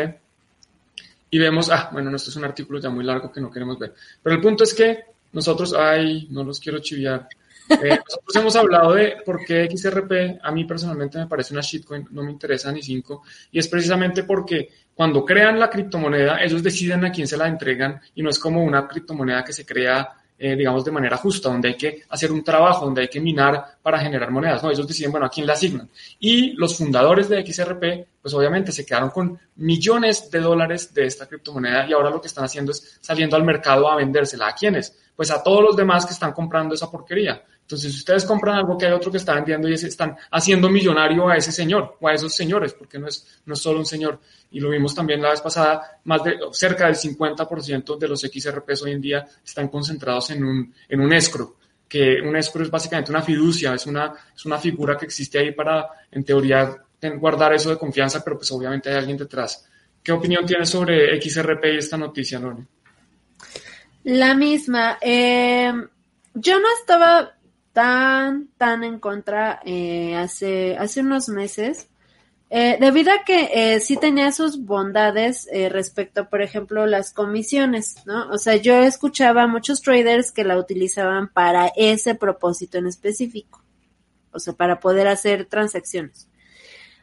[1.32, 3.94] Y vemos, ah, bueno, esto es un artículo ya muy largo que no queremos ver.
[4.22, 5.00] Pero el punto es que
[5.32, 7.28] nosotros, ay, no los quiero chiviar.
[7.70, 12.08] Eh, nosotros hemos hablado de por qué XRP a mí personalmente me parece una shitcoin,
[12.12, 17.06] no me interesa ni cinco, y es precisamente porque cuando crean la criptomoneda, ellos deciden
[17.06, 20.08] a quién se la entregan y no es como una criptomoneda que se crea,
[20.38, 23.80] eh, digamos, de manera justa, donde hay que hacer un trabajo, donde hay que minar
[23.82, 24.62] para generar monedas.
[24.62, 25.90] No, ellos deciden, bueno, a quién la asignan.
[26.20, 31.28] Y los fundadores de XRP, pues obviamente se quedaron con millones de dólares de esta
[31.28, 34.50] criptomoneda y ahora lo que están haciendo es saliendo al mercado a vendérsela.
[34.50, 34.96] ¿A quiénes?
[35.16, 37.44] Pues a todos los demás que están comprando esa porquería.
[37.64, 41.30] Entonces, si ustedes compran algo que hay otro que está vendiendo y están haciendo millonario
[41.30, 44.20] a ese señor o a esos señores, porque no es, no es solo un señor.
[44.52, 48.84] Y lo vimos también la vez pasada, más de cerca del 50% de los XRPs
[48.84, 51.56] hoy en día están concentrados en un, en un escro,
[51.88, 55.52] que un escro es básicamente una fiducia, es una, es una figura que existe ahí
[55.54, 56.76] para, en teoría,
[57.18, 59.66] guardar eso de confianza, pero pues obviamente hay alguien detrás.
[60.04, 62.66] ¿Qué opinión tienes sobre XRP y esta noticia, Lore?
[64.04, 64.98] La misma.
[65.02, 65.72] Eh,
[66.34, 67.38] yo no estaba
[67.74, 71.90] tan, tan en contra eh, hace, hace unos meses,
[72.56, 77.96] eh, debido a que eh, sí tenía sus bondades eh, respecto, por ejemplo, las comisiones,
[78.06, 78.30] ¿no?
[78.30, 83.64] O sea, yo escuchaba a muchos traders que la utilizaban para ese propósito en específico,
[84.32, 86.28] o sea, para poder hacer transacciones.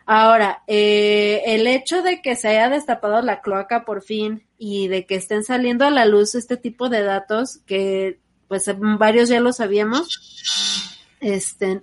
[0.06, 5.16] Ahora, el hecho de que se haya destapado la cloaca por fin y de que
[5.16, 8.20] estén saliendo a la luz este tipo de datos que
[8.50, 10.98] pues varios ya lo sabíamos.
[11.20, 11.82] Este,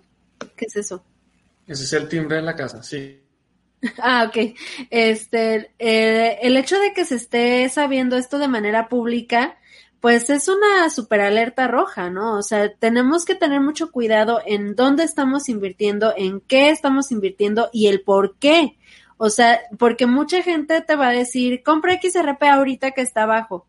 [0.58, 1.02] ¿qué es eso?
[1.66, 3.22] Ese es el timbre de la casa, sí.
[4.00, 4.54] Ah, ok.
[4.90, 9.58] Este, eh, el hecho de que se esté sabiendo esto de manera pública,
[10.02, 12.38] pues es una super alerta roja, ¿no?
[12.38, 17.70] O sea, tenemos que tener mucho cuidado en dónde estamos invirtiendo, en qué estamos invirtiendo
[17.72, 18.78] y el por qué.
[19.16, 23.68] O sea, porque mucha gente te va a decir, compra XRP ahorita que está abajo.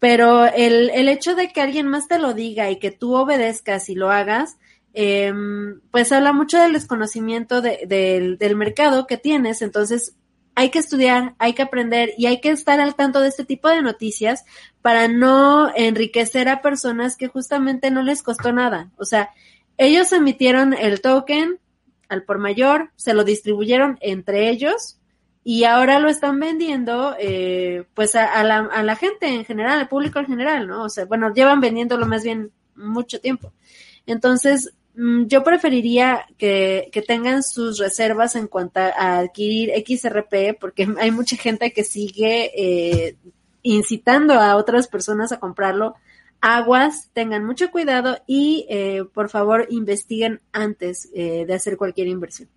[0.00, 3.88] Pero el, el hecho de que alguien más te lo diga y que tú obedezcas
[3.88, 4.56] y lo hagas,
[4.92, 5.32] eh,
[5.92, 9.62] pues habla mucho del desconocimiento de, del, del mercado que tienes.
[9.62, 10.16] Entonces,
[10.54, 13.68] hay que estudiar, hay que aprender y hay que estar al tanto de este tipo
[13.68, 14.44] de noticias
[14.82, 18.90] para no enriquecer a personas que justamente no les costó nada.
[18.96, 19.30] O sea,
[19.78, 21.60] ellos emitieron el token
[22.08, 24.99] al por mayor, se lo distribuyeron entre ellos
[25.50, 29.88] y ahora lo están vendiendo eh, pues a, la, a la gente en general, al
[29.88, 30.84] público en general, ¿no?
[30.84, 33.52] O sea, bueno, llevan vendiéndolo más bien mucho tiempo.
[34.06, 40.86] Entonces, mm, yo preferiría que, que tengan sus reservas en cuanto a adquirir XRP, porque
[41.00, 43.16] hay mucha gente que sigue eh,
[43.62, 45.96] incitando a otras personas a comprarlo.
[46.40, 52.48] Aguas, tengan mucho cuidado y eh, por favor investiguen antes eh, de hacer cualquier inversión.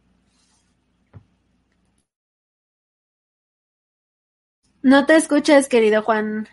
[4.83, 6.47] No te escuchas, querido Juan.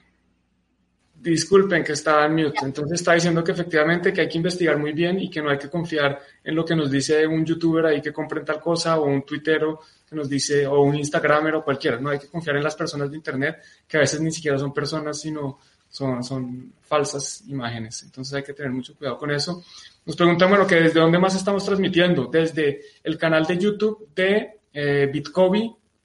[1.17, 2.65] Disculpen que estaba en mute.
[2.65, 5.59] Entonces está diciendo que efectivamente que hay que investigar muy bien y que no hay
[5.59, 9.05] que confiar en lo que nos dice un youtuber ahí que compren tal cosa o
[9.05, 11.99] un tuitero que nos dice o un instagramer o cualquiera.
[11.99, 14.73] No hay que confiar en las personas de internet que a veces ni siquiera son
[14.73, 15.59] personas sino
[15.89, 18.05] son, son falsas imágenes.
[18.05, 19.65] Entonces hay que tener mucho cuidado con eso.
[20.07, 22.27] Nos preguntan, bueno, que desde dónde más estamos transmitiendo.
[22.27, 25.11] Desde el canal de YouTube de eh,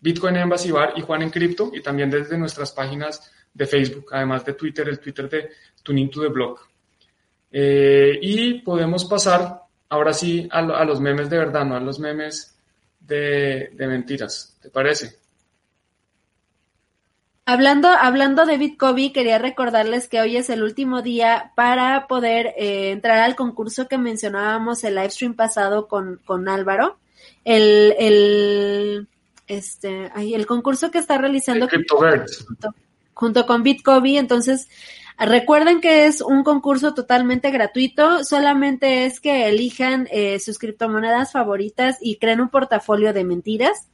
[0.06, 4.45] Bitcoin Embassy Bar y Juan en Cripto y también desde nuestras páginas de Facebook, además
[4.45, 5.49] de Twitter, el Twitter de
[5.82, 6.60] Tuning to the Blog.
[7.51, 12.56] Eh, y podemos pasar ahora sí a, los memes de verdad, no a los memes
[12.99, 14.60] de, mentiras.
[14.62, 15.18] ¿Te parece?
[17.47, 22.91] Hablando, hablando de Bitcoin, quería recordarles que hoy es el último día para poder eh,
[22.91, 26.99] entrar al concurso que mencionábamos el live stream pasado con, con Álvaro.
[27.43, 29.08] El, el,
[29.48, 31.68] este, el concurso que está realizando.
[31.72, 31.86] El
[33.14, 34.18] junto con Bitcoin.
[34.18, 34.68] Entonces,
[35.18, 38.24] recuerden que es un concurso totalmente gratuito.
[38.24, 43.89] Solamente es que elijan eh, sus criptomonedas favoritas y creen un portafolio de mentiras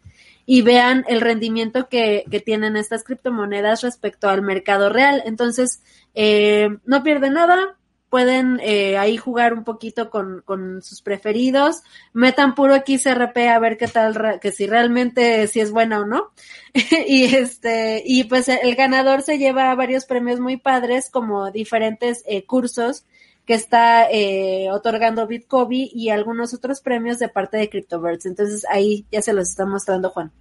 [0.46, 5.22] y vean el rendimiento que, que tienen estas criptomonedas respecto al mercado real.
[5.26, 5.82] Entonces,
[6.16, 7.78] eh, no pierden nada,
[8.12, 11.82] pueden eh, ahí jugar un poquito con, con, sus preferidos,
[12.12, 16.34] metan puro XRP a ver qué tal, que si realmente si es buena o no.
[17.08, 22.44] y este, y pues el ganador se lleva varios premios muy padres como diferentes eh,
[22.44, 23.06] cursos
[23.46, 28.26] que está eh, otorgando Bitcoin y algunos otros premios de parte de CryptoBirds.
[28.26, 30.34] Entonces ahí ya se los está mostrando Juan.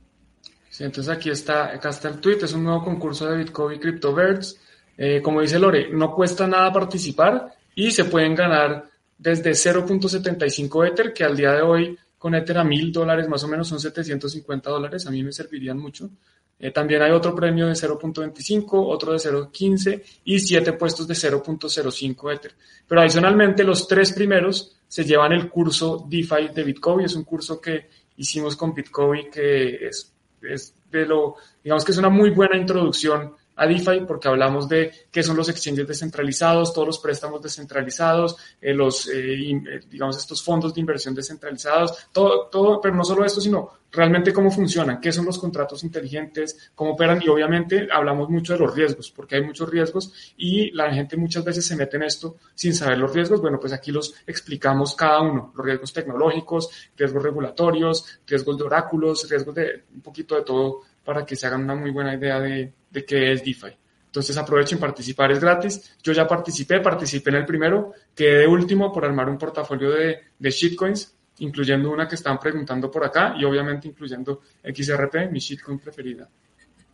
[0.71, 4.59] Sí, entonces aquí está, acá está el tweet, es un nuevo concurso de Bitcoin CryptoBirds.
[4.99, 11.12] Eh, como dice Lore, no cuesta nada participar, y se pueden ganar desde 0.75 Ether,
[11.12, 14.71] que al día de hoy con Ether a mil dólares más o menos son 750
[14.71, 16.11] dólares, a mí me servirían mucho.
[16.59, 22.35] Eh, también hay otro premio de 0.25, otro de 0.15 y siete puestos de 0.05
[22.35, 22.53] Ether.
[22.87, 27.61] Pero adicionalmente los tres primeros se llevan el curso DeFi de Bitcoin, es un curso
[27.61, 30.12] que hicimos con Bitcoin que es,
[30.43, 34.91] es de lo, digamos que es una muy buena introducción a DeFi porque hablamos de
[35.11, 40.43] qué son los exchanges descentralizados, todos los préstamos descentralizados, eh, los, eh, eh, digamos, estos
[40.43, 45.13] fondos de inversión descentralizados, todo, todo, pero no solo esto, sino realmente cómo funcionan, qué
[45.13, 49.43] son los contratos inteligentes, cómo operan y obviamente hablamos mucho de los riesgos, porque hay
[49.43, 53.43] muchos riesgos y la gente muchas veces se mete en esto sin saber los riesgos.
[53.43, 59.29] Bueno, pues aquí los explicamos cada uno, los riesgos tecnológicos, riesgos regulatorios, riesgos de oráculos,
[59.29, 62.73] riesgos de un poquito de todo para que se hagan una muy buena idea de,
[62.89, 63.77] de qué es DeFi.
[64.07, 65.97] Entonces aprovechen participar, es gratis.
[66.01, 70.51] Yo ya participé, participé en el primero, quedé último por armar un portafolio de, de
[70.51, 76.29] shitcoins, incluyendo una que están preguntando por acá y obviamente incluyendo XRP, mi shitcoin preferida.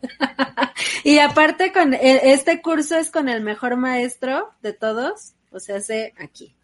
[1.03, 5.75] y aparte con e, este curso es con el mejor maestro de todos, o sea,
[5.75, 6.56] hace aquí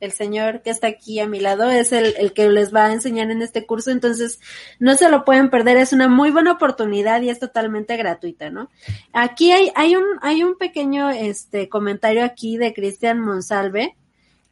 [0.00, 2.92] el señor que está aquí a mi lado es el, el, que les va a
[2.92, 4.40] enseñar en este curso, entonces
[4.78, 8.70] no se lo pueden perder, es una muy buena oportunidad y es totalmente gratuita, ¿no?
[9.12, 13.96] Aquí hay, hay un, hay un pequeño este comentario aquí de Cristian Monsalve,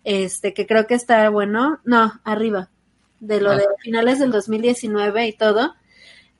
[0.04, 2.70] este, que creo que está bueno, no, arriba,
[3.20, 3.56] de lo ah.
[3.56, 5.74] de finales del 2019 y todo.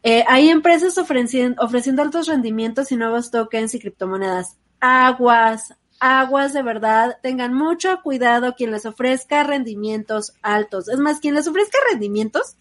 [0.03, 4.57] Eh, hay empresas ofreciendo, ofreciendo altos rendimientos y nuevos tokens y criptomonedas.
[4.79, 10.89] Aguas, aguas de verdad, tengan mucho cuidado quien les ofrezca rendimientos altos.
[10.89, 12.57] Es más, quien les ofrezca rendimientos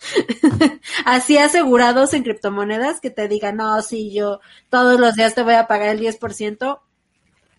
[1.04, 5.54] así asegurados en criptomonedas que te digan, no, si yo todos los días te voy
[5.54, 6.80] a pagar el 10%,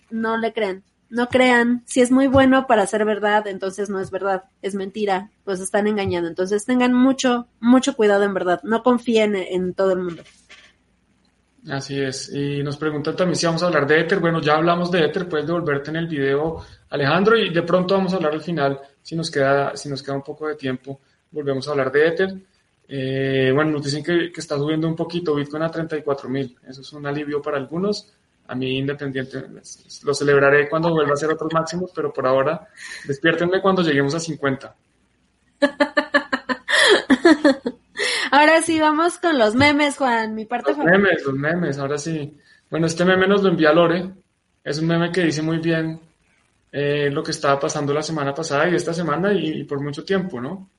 [0.10, 0.84] no le crean.
[1.10, 5.32] No crean, si es muy bueno para ser verdad, entonces no es verdad, es mentira,
[5.44, 6.30] pues están engañando.
[6.30, 10.24] Entonces tengan mucho, mucho cuidado en verdad, no confíen en todo el mundo.
[11.68, 12.32] Así es.
[12.34, 14.20] Y nos preguntan también si vamos a hablar de Ether.
[14.20, 18.14] Bueno, ya hablamos de Ether, puedes devolverte en el video, Alejandro, y de pronto vamos
[18.14, 21.02] a hablar al final, si nos queda, si nos queda un poco de tiempo,
[21.32, 22.34] volvemos a hablar de Ether.
[22.88, 26.58] Eh, bueno, nos dicen que, está subiendo un poquito Bitcoin a 34 mil.
[26.68, 28.14] Eso es un alivio para algunos.
[28.48, 29.46] A mí, independiente,
[30.04, 32.68] lo celebraré cuando vuelva a ser otros máximos, pero por ahora,
[33.06, 34.76] despiértenme cuando lleguemos a 50.
[38.32, 42.38] Ahora sí, vamos con los memes, Juan, mi parte Los memes, los memes, ahora sí.
[42.70, 44.12] Bueno, este meme nos lo envía Lore.
[44.64, 46.00] Es un meme que dice muy bien
[46.72, 50.40] eh, lo que estaba pasando la semana pasada y esta semana y, por mucho tiempo,
[50.40, 50.70] ¿no?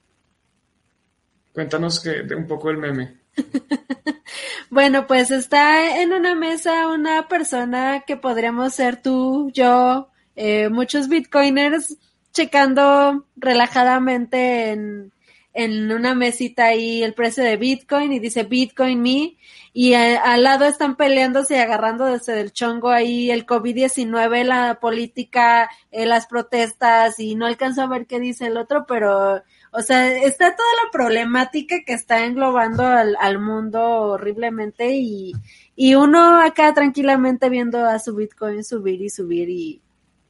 [1.52, 3.16] Cuéntanos que, un poco del meme.
[4.70, 11.08] bueno, pues está en una mesa una persona que podríamos ser tú, yo, eh, muchos
[11.08, 11.96] bitcoiners
[12.32, 15.12] checando relajadamente en
[15.52, 19.36] en una mesita ahí el precio de Bitcoin y dice Bitcoin me
[19.72, 25.70] y al lado están peleándose y agarrando desde el chongo ahí el COVID-19, la política,
[25.92, 29.42] eh, las protestas y no alcanzo a ver qué dice el otro, pero
[29.72, 35.32] o sea, está toda la problemática que está englobando al, al mundo horriblemente y,
[35.76, 39.80] y uno acá tranquilamente viendo a su Bitcoin subir y subir y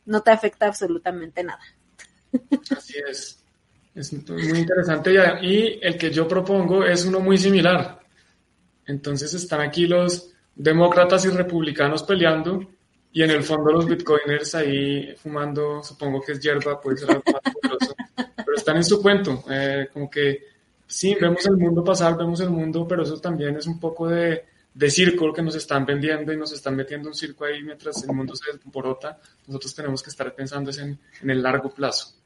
[0.04, 1.62] no te afecta absolutamente nada.
[2.76, 3.39] Así es.
[4.38, 5.12] Es muy interesante
[5.43, 8.01] y el que yo propongo es uno muy similar.
[8.86, 12.61] Entonces están aquí los demócratas y republicanos peleando
[13.12, 17.24] y en el fondo los bitcoiners ahí fumando, supongo que es hierba, puede ser algo
[17.32, 17.95] más poderoso,
[18.36, 20.45] pero están en su cuento, eh, como que
[20.86, 24.45] sí, vemos el mundo pasar, vemos el mundo, pero eso también es un poco de,
[24.72, 28.14] de circo que nos están vendiendo y nos están metiendo un circo ahí mientras el
[28.14, 29.18] mundo se desborota,
[29.49, 32.19] nosotros tenemos que estar pensando en, en el largo plazo.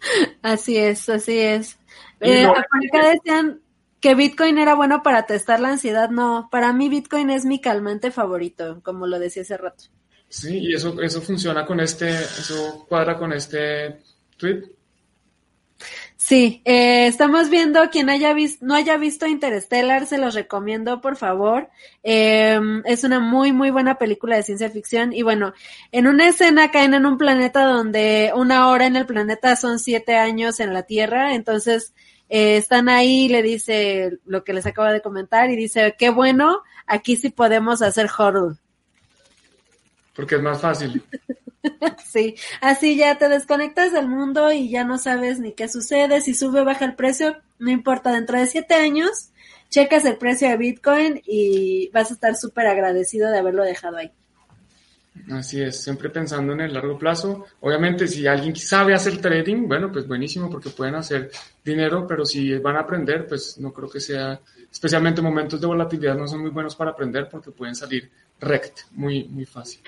[0.42, 1.78] Así es, así es.
[2.20, 3.60] Eh, acá decían
[4.00, 6.10] que Bitcoin era bueno para testar la ansiedad.
[6.10, 9.84] No, para mí Bitcoin es mi calmante favorito, como lo decía hace rato.
[10.28, 14.00] Sí, y eso, eso funciona con este, eso cuadra con este
[14.36, 14.62] tweet.
[16.30, 21.16] Sí, eh, estamos viendo quien haya visto, no haya visto Interstellar, se los recomiendo por
[21.16, 21.70] favor.
[22.04, 25.54] Eh, es una muy muy buena película de ciencia ficción y bueno,
[25.90, 30.14] en una escena caen en un planeta donde una hora en el planeta son siete
[30.14, 31.94] años en la Tierra, entonces
[32.28, 36.62] eh, están ahí, le dice lo que les acabo de comentar y dice qué bueno,
[36.86, 38.59] aquí sí podemos hacer horror.
[40.20, 41.02] Porque es más fácil.
[42.10, 46.32] Sí, así ya te desconectas del mundo y ya no sabes ni qué sucede, si
[46.32, 49.30] sube o baja el precio, no importa, dentro de siete años
[49.70, 54.10] checas el precio de Bitcoin y vas a estar súper agradecido de haberlo dejado ahí.
[55.30, 57.46] Así es, siempre pensando en el largo plazo.
[57.60, 61.30] Obviamente, si alguien sabe hacer trading, bueno, pues buenísimo porque pueden hacer
[61.64, 64.40] dinero, pero si van a aprender, pues no creo que sea,
[64.70, 68.10] especialmente momentos de volatilidad no son muy buenos para aprender porque pueden salir
[68.40, 69.80] rect, muy, muy fácil.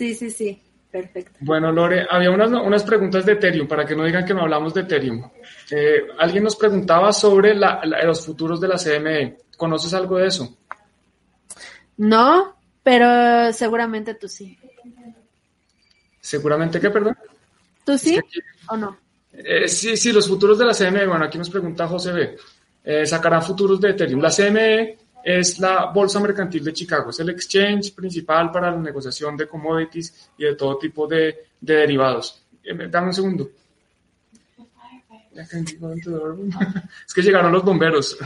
[0.00, 0.58] Sí, sí, sí,
[0.90, 1.36] perfecto.
[1.40, 4.72] Bueno, Lore, había unas, unas preguntas de Ethereum, para que no digan que no hablamos
[4.72, 5.30] de Ethereum.
[5.70, 9.36] Eh, alguien nos preguntaba sobre los futuros de la CME.
[9.58, 10.56] ¿Conoces algo de eso?
[11.98, 14.58] No, pero seguramente tú sí.
[16.18, 17.18] ¿Seguramente qué, perdón?
[17.84, 18.18] ¿Tú sí
[18.70, 18.96] o no?
[19.34, 21.06] Eh, sí, sí, los futuros de la CME.
[21.06, 22.36] Bueno, aquí nos pregunta José B.
[22.84, 24.22] Eh, sacarán futuros de Ethereum.
[24.22, 29.36] La CME es la Bolsa Mercantil de Chicago, es el exchange principal para la negociación
[29.36, 32.42] de commodities y de todo tipo de, derivados.
[32.62, 33.50] Eh, dame un segundo.
[37.06, 38.18] Es que llegaron los bomberos.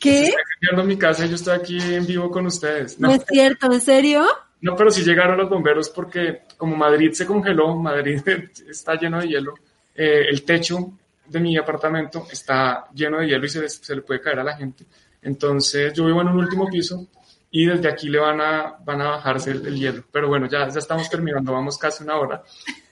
[0.00, 0.26] ¿Qué?
[0.60, 2.98] Estoy en mi casa y yo estoy aquí en vivo con ustedes.
[2.98, 3.70] ¿No, es cierto?
[3.70, 4.26] ¿En serio?
[4.60, 8.20] No, pero sí llegaron los bomberos porque como Madrid se congeló, Madrid
[8.68, 9.54] está lleno de hielo,
[9.94, 10.92] eh, el techo
[11.26, 14.56] de mi apartamento está lleno de hielo y se, se le puede caer a la
[14.56, 14.86] gente.
[15.22, 17.06] Entonces yo vivo en un último piso
[17.50, 20.04] y desde aquí le van a, van a bajarse el, hielo.
[20.10, 22.42] Pero bueno, ya, ya estamos terminando, vamos casi una hora.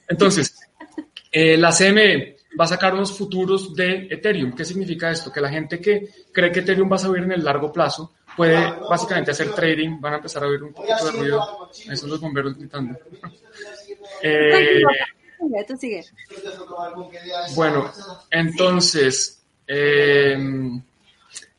[0.06, 0.54] Entonces,
[1.32, 4.54] eh, la CME va a sacar unos futuros de Ethereum.
[4.54, 5.32] ¿Qué significa esto?
[5.32, 8.56] Que la gente que cree que Ethereum va a subir en el largo plazo puede
[8.88, 11.70] básicamente hacer trading, van a empezar a oír un poquito de ruido.
[11.72, 12.98] Esos son los bomberos gritando.
[14.22, 14.82] Eh,
[17.54, 17.90] bueno,
[18.30, 20.36] entonces, eh,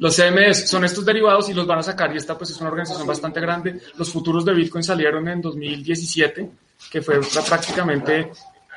[0.01, 2.71] los CMS son estos derivados y los van a sacar y esta pues es una
[2.71, 3.79] organización bastante grande.
[3.97, 6.49] Los futuros de Bitcoin salieron en 2017,
[6.91, 8.31] que fue prácticamente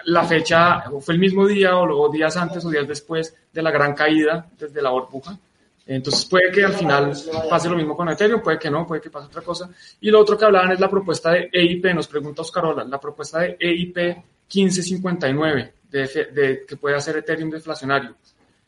[0.04, 3.94] la fecha, fue el mismo día o, días antes o días después de la gran
[3.94, 5.38] caída desde la burbuja.
[5.86, 7.14] Entonces puede que al final
[7.48, 9.70] pase lo mismo con Ethereum, puede que no, puede que pase otra cosa.
[10.02, 13.38] Y lo otro que hablaban es la propuesta de EIP, nos pregunta Oscarola, la propuesta
[13.38, 18.14] de EIP 1559, de, de, que puede hacer Ethereum deflacionario.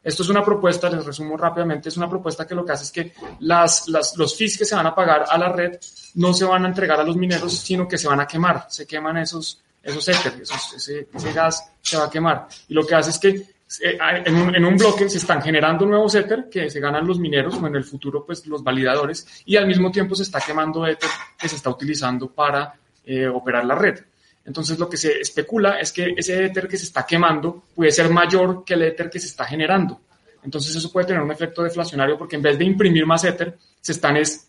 [0.07, 2.93] Esto es una propuesta, les resumo rápidamente, es una propuesta que lo que hace es
[2.93, 5.81] que las, los fees que se van a pagar a la red
[6.15, 8.87] no se van a entregar a los mineros, sino que se van a quemar, se
[8.87, 12.47] queman esos, esos ese, gas se va a quemar.
[12.69, 15.85] Y lo que hace es que eh, en, un, en, un, bloque se están generando
[15.85, 19.57] nuevos Ether que se ganan los mineros o en el futuro pues los validadores y
[19.57, 23.75] al mismo tiempo se está quemando Ether que se está utilizando para eh, operar la
[23.75, 23.99] red.
[24.47, 28.09] Entonces lo que se especula es que ese éter que se está quemando puede ser
[28.09, 30.01] mayor que el éter que se está generando.
[30.45, 33.93] Entonces eso puede tener un efecto deflacionario porque en vez de imprimir más éter, se
[33.93, 34.49] están, es,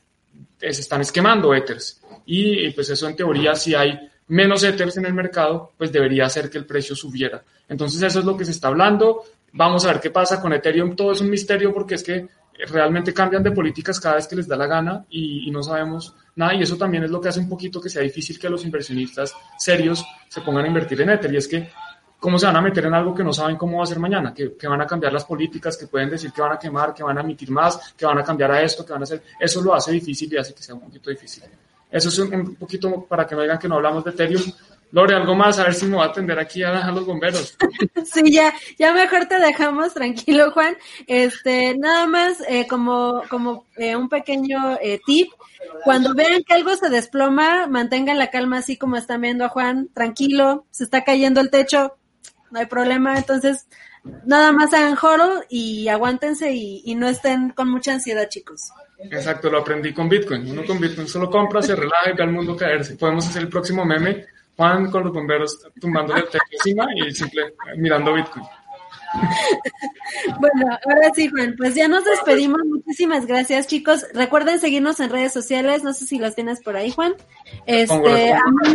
[0.59, 1.99] se están esquemando éteres.
[2.27, 6.49] Y pues eso en teoría, si hay menos éteres en el mercado, pues debería hacer
[6.51, 7.43] que el precio subiera.
[7.67, 9.23] Entonces eso es lo que se está hablando.
[9.53, 10.95] Vamos a ver qué pasa con Ethereum.
[10.95, 12.27] Todo es un misterio porque es que
[12.69, 16.53] realmente cambian de políticas cada vez que les da la gana y, no sabemos nada
[16.53, 19.33] y eso también es lo que hace un poquito que sea difícil que los inversionistas
[19.57, 21.69] serios se pongan a invertir en Ether y es que
[22.19, 24.33] ¿cómo se van a meter en algo que no saben cómo va a ser mañana?
[24.33, 27.17] Que, van a cambiar las políticas, que pueden decir que van a quemar, que van
[27.17, 29.23] a emitir más, que van a cambiar a esto, que van a hacer.
[29.39, 31.43] Eso lo hace difícil y hace que sea un poquito difícil.
[31.89, 34.43] Eso es un, un poquito para que no digan que no hablamos de Ethereum.
[34.91, 37.57] Lore, algo más, a ver si me va a atender aquí a, a los bomberos.
[38.05, 40.77] Sí, ya, ya mejor te dejamos tranquilo, Juan.
[41.07, 45.29] Este, nada más eh, como, como eh, un pequeño eh, tip.
[45.83, 49.89] Cuando vean que algo se desploma, mantengan la calma así como están viendo a Juan,
[49.93, 51.97] tranquilo, se está cayendo el techo,
[52.49, 53.17] no hay problema.
[53.17, 53.67] Entonces,
[54.25, 58.71] nada más hagan joro y aguántense y, y no estén con mucha ansiedad, chicos.
[58.99, 60.49] Exacto, lo aprendí con Bitcoin.
[60.49, 62.95] Uno con Bitcoin solo compra, se relaja y ve al mundo caerse.
[62.95, 64.25] Podemos hacer el próximo meme
[64.57, 68.45] Juan con los bomberos tumbándole el techo encima y simple mirando Bitcoin.
[70.39, 72.59] Bueno, ahora sí, Juan, pues ya nos despedimos.
[72.65, 74.05] Muchísimas gracias, chicos.
[74.13, 75.83] Recuerden seguirnos en redes sociales.
[75.83, 77.13] No sé si los tienes por ahí, Juan.
[77.65, 78.73] Este, a mí,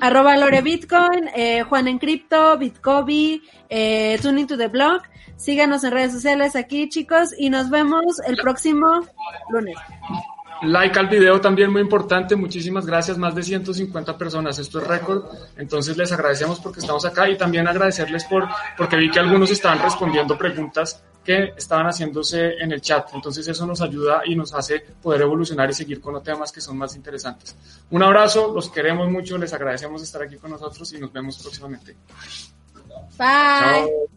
[0.00, 5.02] arroba Lore Bitcoin, eh, Juan en Cripto, Bitcobi, eh, Tuning to the Blog.
[5.36, 9.02] Síganos en redes sociales aquí, chicos, y nos vemos el próximo
[9.50, 9.76] lunes.
[10.62, 15.24] Like al video también muy importante, muchísimas gracias, más de 150 personas, esto es récord,
[15.56, 19.80] entonces les agradecemos porque estamos acá y también agradecerles por, porque vi que algunos estaban
[19.80, 24.80] respondiendo preguntas que estaban haciéndose en el chat, entonces eso nos ayuda y nos hace
[25.02, 27.56] poder evolucionar y seguir con los temas que son más interesantes.
[27.90, 31.96] Un abrazo, los queremos mucho, les agradecemos estar aquí con nosotros y nos vemos próximamente.
[33.18, 33.18] Bye.
[33.18, 34.15] Chao.